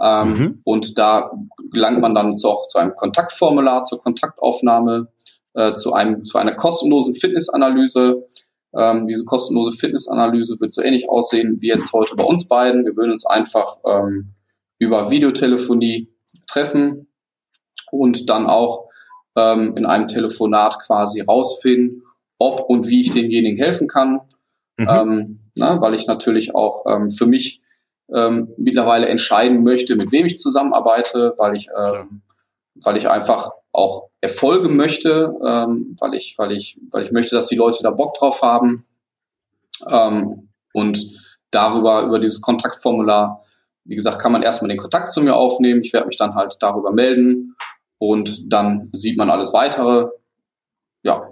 Ähm, 0.00 0.38
mhm. 0.38 0.60
Und 0.62 0.96
da 0.96 1.32
gelangt 1.72 2.00
man 2.00 2.14
dann 2.14 2.36
zu, 2.36 2.50
auch 2.50 2.68
zu 2.68 2.78
einem 2.78 2.94
Kontaktformular, 2.94 3.82
zur 3.82 4.00
Kontaktaufnahme, 4.00 5.08
äh, 5.54 5.74
zu, 5.74 5.92
einem, 5.92 6.24
zu 6.24 6.38
einer 6.38 6.54
kostenlosen 6.54 7.14
Fitnessanalyse. 7.14 8.28
Ähm, 8.74 9.06
diese 9.06 9.24
kostenlose 9.24 9.76
Fitnessanalyse 9.76 10.58
wird 10.60 10.72
so 10.72 10.82
ähnlich 10.82 11.08
aussehen 11.08 11.60
wie 11.60 11.68
jetzt 11.68 11.92
heute 11.92 12.16
bei 12.16 12.24
uns 12.24 12.48
beiden. 12.48 12.84
Wir 12.84 12.96
würden 12.96 13.12
uns 13.12 13.26
einfach 13.26 13.78
ähm, 13.86 14.34
über 14.78 15.10
Videotelefonie 15.10 16.08
treffen 16.46 17.08
und 17.90 18.30
dann 18.30 18.46
auch 18.46 18.88
ähm, 19.36 19.76
in 19.76 19.84
einem 19.84 20.06
Telefonat 20.06 20.78
quasi 20.80 21.20
rausfinden, 21.20 22.02
ob 22.38 22.60
und 22.68 22.88
wie 22.88 23.02
ich 23.02 23.10
demjenigen 23.10 23.58
helfen 23.58 23.88
kann. 23.88 24.20
Mhm. 24.78 24.88
Ähm, 24.88 25.38
na, 25.54 25.80
weil 25.82 25.94
ich 25.94 26.06
natürlich 26.06 26.54
auch 26.54 26.84
ähm, 26.86 27.10
für 27.10 27.26
mich 27.26 27.60
ähm, 28.12 28.54
mittlerweile 28.56 29.06
entscheiden 29.06 29.64
möchte, 29.64 29.96
mit 29.96 30.12
wem 30.12 30.26
ich 30.26 30.38
zusammenarbeite, 30.38 31.34
weil 31.36 31.56
ich, 31.56 31.68
weil 31.68 32.96
ich 32.96 33.08
einfach 33.08 33.52
auch 33.72 34.10
Erfolge 34.22 34.68
möchte, 34.68 35.34
ähm, 35.44 35.96
weil 35.98 36.14
ich, 36.14 36.36
weil 36.38 36.52
ich, 36.52 36.80
weil 36.92 37.02
ich 37.02 37.10
möchte, 37.10 37.34
dass 37.34 37.48
die 37.48 37.56
Leute 37.56 37.82
da 37.82 37.90
Bock 37.90 38.14
drauf 38.14 38.40
haben. 38.40 38.86
Ähm, 39.90 40.48
und 40.72 41.20
darüber, 41.50 42.04
über 42.04 42.20
dieses 42.20 42.40
Kontaktformular, 42.40 43.44
wie 43.84 43.96
gesagt, 43.96 44.20
kann 44.20 44.30
man 44.30 44.44
erstmal 44.44 44.68
den 44.68 44.78
Kontakt 44.78 45.10
zu 45.10 45.22
mir 45.22 45.34
aufnehmen. 45.34 45.82
Ich 45.82 45.92
werde 45.92 46.06
mich 46.06 46.16
dann 46.16 46.36
halt 46.36 46.56
darüber 46.60 46.92
melden 46.92 47.56
und 47.98 48.52
dann 48.52 48.90
sieht 48.92 49.18
man 49.18 49.28
alles 49.28 49.52
weitere. 49.52 50.08
Ja, 51.02 51.28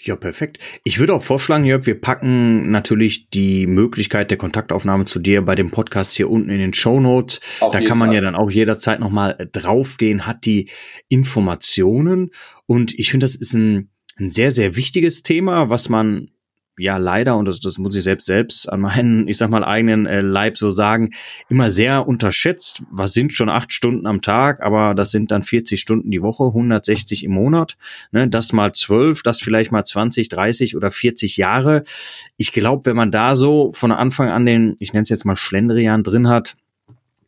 ja, 0.00 0.14
perfekt. 0.14 0.60
Ich 0.84 1.00
würde 1.00 1.12
auch 1.12 1.22
vorschlagen, 1.22 1.64
Jörg, 1.64 1.86
wir 1.86 2.00
packen 2.00 2.70
natürlich 2.70 3.30
die 3.30 3.66
Möglichkeit 3.66 4.30
der 4.30 4.38
Kontaktaufnahme 4.38 5.06
zu 5.06 5.18
dir 5.18 5.42
bei 5.42 5.56
dem 5.56 5.72
Podcast 5.72 6.12
hier 6.12 6.30
unten 6.30 6.50
in 6.50 6.58
den 6.58 6.72
Show 6.72 7.00
Notes. 7.00 7.40
da 7.60 7.80
kann 7.80 7.98
man 7.98 8.08
Fall. 8.08 8.14
ja 8.14 8.20
dann 8.20 8.36
auch 8.36 8.50
jederzeit 8.50 9.00
nochmal 9.00 9.48
draufgehen, 9.50 10.24
hat 10.24 10.44
die 10.44 10.70
Informationen. 11.08 12.30
Und 12.66 12.96
ich 12.96 13.10
finde, 13.10 13.24
das 13.24 13.34
ist 13.34 13.54
ein, 13.54 13.90
ein 14.16 14.30
sehr, 14.30 14.52
sehr 14.52 14.76
wichtiges 14.76 15.24
Thema, 15.24 15.68
was 15.68 15.88
man 15.88 16.30
ja 16.78 16.96
leider, 16.96 17.36
und 17.36 17.48
das, 17.48 17.60
das 17.60 17.78
muss 17.78 17.94
ich 17.94 18.04
selbst 18.04 18.26
selbst 18.26 18.68
an 18.68 18.80
meinen, 18.80 19.28
ich 19.28 19.36
sag 19.36 19.50
mal, 19.50 19.64
eigenen 19.64 20.06
äh, 20.06 20.20
Leib 20.20 20.56
so 20.56 20.70
sagen, 20.70 21.10
immer 21.48 21.70
sehr 21.70 22.06
unterschätzt. 22.06 22.82
Was 22.90 23.12
sind 23.12 23.32
schon 23.32 23.48
acht 23.48 23.72
Stunden 23.72 24.06
am 24.06 24.22
Tag, 24.22 24.62
aber 24.62 24.94
das 24.94 25.10
sind 25.10 25.30
dann 25.30 25.42
40 25.42 25.80
Stunden 25.80 26.10
die 26.10 26.22
Woche, 26.22 26.44
160 26.44 27.24
im 27.24 27.32
Monat. 27.32 27.76
Ne, 28.12 28.28
das 28.28 28.52
mal 28.52 28.72
zwölf, 28.72 29.22
das 29.22 29.40
vielleicht 29.40 29.72
mal 29.72 29.84
20, 29.84 30.28
30 30.28 30.76
oder 30.76 30.90
40 30.90 31.36
Jahre. 31.36 31.82
Ich 32.36 32.52
glaube, 32.52 32.86
wenn 32.86 32.96
man 32.96 33.10
da 33.10 33.34
so 33.34 33.72
von 33.72 33.92
Anfang 33.92 34.28
an 34.28 34.46
den, 34.46 34.76
ich 34.78 34.92
nenne 34.92 35.02
es 35.02 35.08
jetzt 35.08 35.24
mal 35.24 35.36
Schlendrian 35.36 36.02
drin 36.02 36.28
hat, 36.28 36.56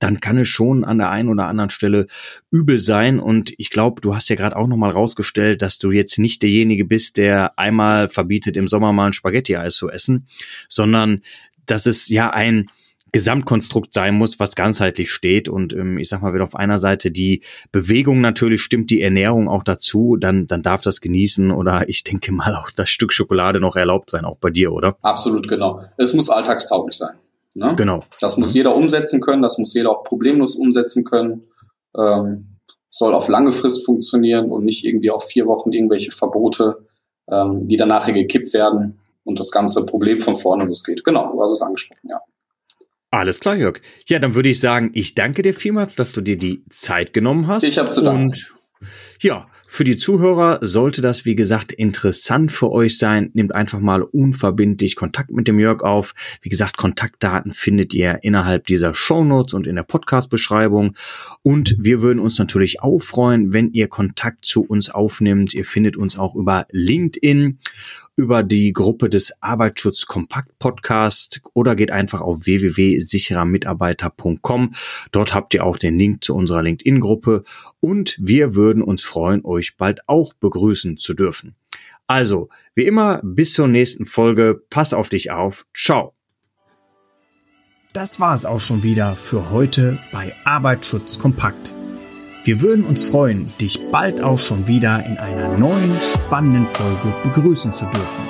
dann 0.01 0.19
kann 0.19 0.39
es 0.39 0.49
schon 0.49 0.83
an 0.85 0.99
der 0.99 1.11
einen 1.11 1.29
oder 1.29 1.47
anderen 1.47 1.71
Stelle 1.71 2.07
übel 2.51 2.81
sein. 2.81 3.21
Und 3.21 3.53
ich 3.59 3.71
glaube, 3.71 4.01
du 4.01 4.15
hast 4.15 4.29
ja 4.29 4.37
gerade 4.37 4.57
auch 4.57 4.67
nochmal 4.67 4.91
rausgestellt, 4.91 5.63
dass 5.63 5.79
du 5.79 5.93
jetzt 5.93 6.19
nicht 6.19 6.43
derjenige 6.43 6.85
bist, 6.85 7.17
der 7.17 7.59
einmal 7.59 8.09
verbietet, 8.09 8.57
im 8.57 8.67
Sommer 8.67 8.93
mal 8.93 9.07
ein 9.07 9.13
Spaghetti-Eis 9.13 9.77
zu 9.77 9.89
essen, 9.89 10.27
sondern 10.69 11.21
dass 11.67 11.87
es 11.87 12.09
ja 12.09 12.31
ein 12.31 12.71
Gesamtkonstrukt 13.13 13.93
sein 13.93 14.15
muss, 14.15 14.39
was 14.39 14.55
ganzheitlich 14.55 15.11
steht. 15.11 15.49
Und 15.49 15.73
ähm, 15.73 15.99
ich 15.99 16.09
sag 16.09 16.23
mal, 16.23 16.33
wenn 16.33 16.43
auf 16.43 16.55
einer 16.55 16.79
Seite 16.79 17.11
die 17.11 17.43
Bewegung 17.73 18.21
natürlich 18.21 18.63
stimmt, 18.63 18.91
die 18.91 19.03
Ernährung 19.03 19.49
auch 19.49 19.65
dazu, 19.65 20.17
dann, 20.19 20.47
dann 20.47 20.63
darf 20.63 20.83
das 20.83 21.01
genießen 21.01 21.51
oder 21.51 21.89
ich 21.89 22.05
denke 22.05 22.33
mal 22.33 22.55
auch 22.55 22.71
das 22.71 22.91
Stück 22.91 23.13
Schokolade 23.13 23.61
noch 23.61 23.77
erlaubt 23.77 24.11
sein, 24.11 24.25
auch 24.25 24.37
bei 24.37 24.51
dir, 24.51 24.73
oder? 24.73 24.97
Absolut, 25.03 25.49
genau. 25.49 25.85
Es 25.97 26.15
muss 26.15 26.31
alltagstauglich 26.31 26.97
sein. 26.97 27.17
Ne? 27.55 27.75
Genau. 27.77 28.05
Das 28.21 28.37
muss 28.37 28.55
jeder 28.55 28.75
umsetzen 28.75 29.21
können, 29.21 29.43
das 29.43 29.59
muss 29.59 29.75
jeder 29.75 29.91
auch 29.91 30.05
problemlos 30.05 30.55
umsetzen 30.55 31.05
können. 31.05 31.45
Ähm, 31.97 32.59
soll 32.91 33.15
auf 33.15 33.29
lange 33.29 33.53
Frist 33.53 33.85
funktionieren 33.85 34.51
und 34.51 34.65
nicht 34.65 34.85
irgendwie 34.85 35.11
auf 35.11 35.25
vier 35.25 35.47
Wochen 35.47 35.73
irgendwelche 35.73 36.11
Verbote, 36.11 36.87
ähm, 37.29 37.69
die 37.69 37.77
dann 37.77 37.89
nachher 37.89 38.13
gekippt 38.13 38.53
werden 38.53 39.01
und 39.25 39.39
das 39.39 39.51
ganze 39.51 39.87
Problem 39.87 40.21
von 40.21 40.37
vorne 40.37 40.65
losgeht. 40.65 41.05
Genau, 41.05 41.33
du 41.33 41.43
hast 41.43 41.53
es 41.53 41.63
angesprochen, 41.63 42.09
ja. 42.09 42.21
Alles 43.13 43.41
klar, 43.41 43.57
Jörg. 43.57 43.81
Ja, 44.07 44.21
dann 44.21 44.35
würde 44.35 44.49
ich 44.49 44.61
sagen, 44.61 44.91
ich 44.95 45.15
danke 45.15 45.43
dir 45.43 45.53
vielmals, 45.55 45.97
dass 45.97 46.13
du 46.13 46.21
dir 46.21 46.37
die 46.37 46.65
Zeit 46.69 47.13
genommen 47.13 47.49
hast. 47.49 47.65
Ich 47.65 47.79
habe 47.79 47.91
zu 47.91 48.03
danken. 48.03 48.29
Und 48.29 48.51
Ja, 49.21 49.49
für 49.73 49.85
die 49.85 49.97
Zuhörer 49.97 50.59
sollte 50.63 51.01
das, 51.01 51.25
wie 51.25 51.37
gesagt, 51.37 51.71
interessant 51.71 52.51
für 52.51 52.73
euch 52.73 52.99
sein. 52.99 53.31
Nehmt 53.35 53.55
einfach 53.55 53.79
mal 53.79 54.03
unverbindlich 54.03 54.97
Kontakt 54.97 55.31
mit 55.31 55.47
dem 55.47 55.61
Jörg 55.61 55.85
auf. 55.85 56.13
Wie 56.43 56.49
gesagt, 56.49 56.77
Kontaktdaten 56.77 57.53
findet 57.53 57.95
ihr 57.95 58.19
innerhalb 58.23 58.67
dieser 58.67 58.95
Shownotes 58.95 59.55
und 59.55 59.69
in 59.69 59.77
der 59.77 59.85
Podcast-Beschreibung. 59.85 60.97
Und 61.45 61.77
wir 61.79 62.03
würden 62.03 62.19
uns 62.19 62.37
natürlich 62.37 62.83
auch 62.83 62.99
freuen, 62.99 63.53
wenn 63.53 63.73
ihr 63.73 63.87
Kontakt 63.87 64.45
zu 64.45 64.63
uns 64.63 64.91
aufnimmt. 64.91 65.55
Ihr 65.55 65.65
findet 65.65 65.97
uns 65.97 66.19
auch 66.19 66.35
über 66.35 66.67
LinkedIn 66.73 67.61
über 68.21 68.43
die 68.43 68.75
Gruppe 68.75 69.09
des 69.09 69.33
Arbeitsschutz 69.41 70.05
Kompakt 70.05 70.59
Podcast 70.59 71.41
oder 71.55 71.75
geht 71.75 71.91
einfach 71.91 72.21
auf 72.21 72.45
www.sicherermitarbeiter.com. 72.45 74.75
Dort 75.11 75.35
habt 75.35 75.55
ihr 75.55 75.65
auch 75.65 75.79
den 75.79 75.99
Link 75.99 76.23
zu 76.23 76.35
unserer 76.35 76.63
LinkedIn-Gruppe 76.63 77.45
und 77.81 78.19
wir 78.21 78.55
würden 78.55 78.83
uns 78.83 79.03
freuen, 79.03 79.41
euch 79.61 79.77
bald 79.77 80.09
auch 80.09 80.35
begrüßen 80.35 80.97
zu 80.97 81.15
dürfen. 81.15 81.55
Also, 82.07 82.49
wie 82.75 82.87
immer, 82.87 83.21
bis 83.23 83.53
zur 83.53 83.69
nächsten 83.69 84.05
Folge. 84.05 84.61
Pass 84.69 84.93
auf 84.93 85.09
dich 85.09 85.31
auf. 85.31 85.65
Ciao. 85.77 86.15
Das 87.93 88.19
war 88.21 88.35
es 88.35 88.45
auch 88.45 88.61
schon 88.61 88.83
wieder 88.83 89.17
für 89.17 89.51
heute 89.51 89.99
bei 90.13 90.35
Arbeitsschutz 90.45 91.19
Kompakt. 91.19 91.75
Wir 92.45 92.61
würden 92.63 92.85
uns 92.85 93.05
freuen, 93.05 93.53
dich 93.61 93.79
bald 93.93 94.23
auch 94.23 94.39
schon 94.39 94.67
wieder 94.67 95.05
in 95.05 95.19
einer 95.19 95.57
neuen 95.59 95.93
spannenden 96.01 96.67
Folge 96.67 97.15
begrüßen 97.23 97.73
zu 97.73 97.85
dürfen. 97.85 98.25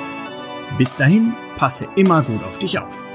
Bis 0.77 0.95
dahin, 0.95 1.33
passe 1.57 1.87
immer 1.95 2.21
gut 2.21 2.43
auf 2.43 2.59
dich 2.59 2.77
auf. 2.77 3.10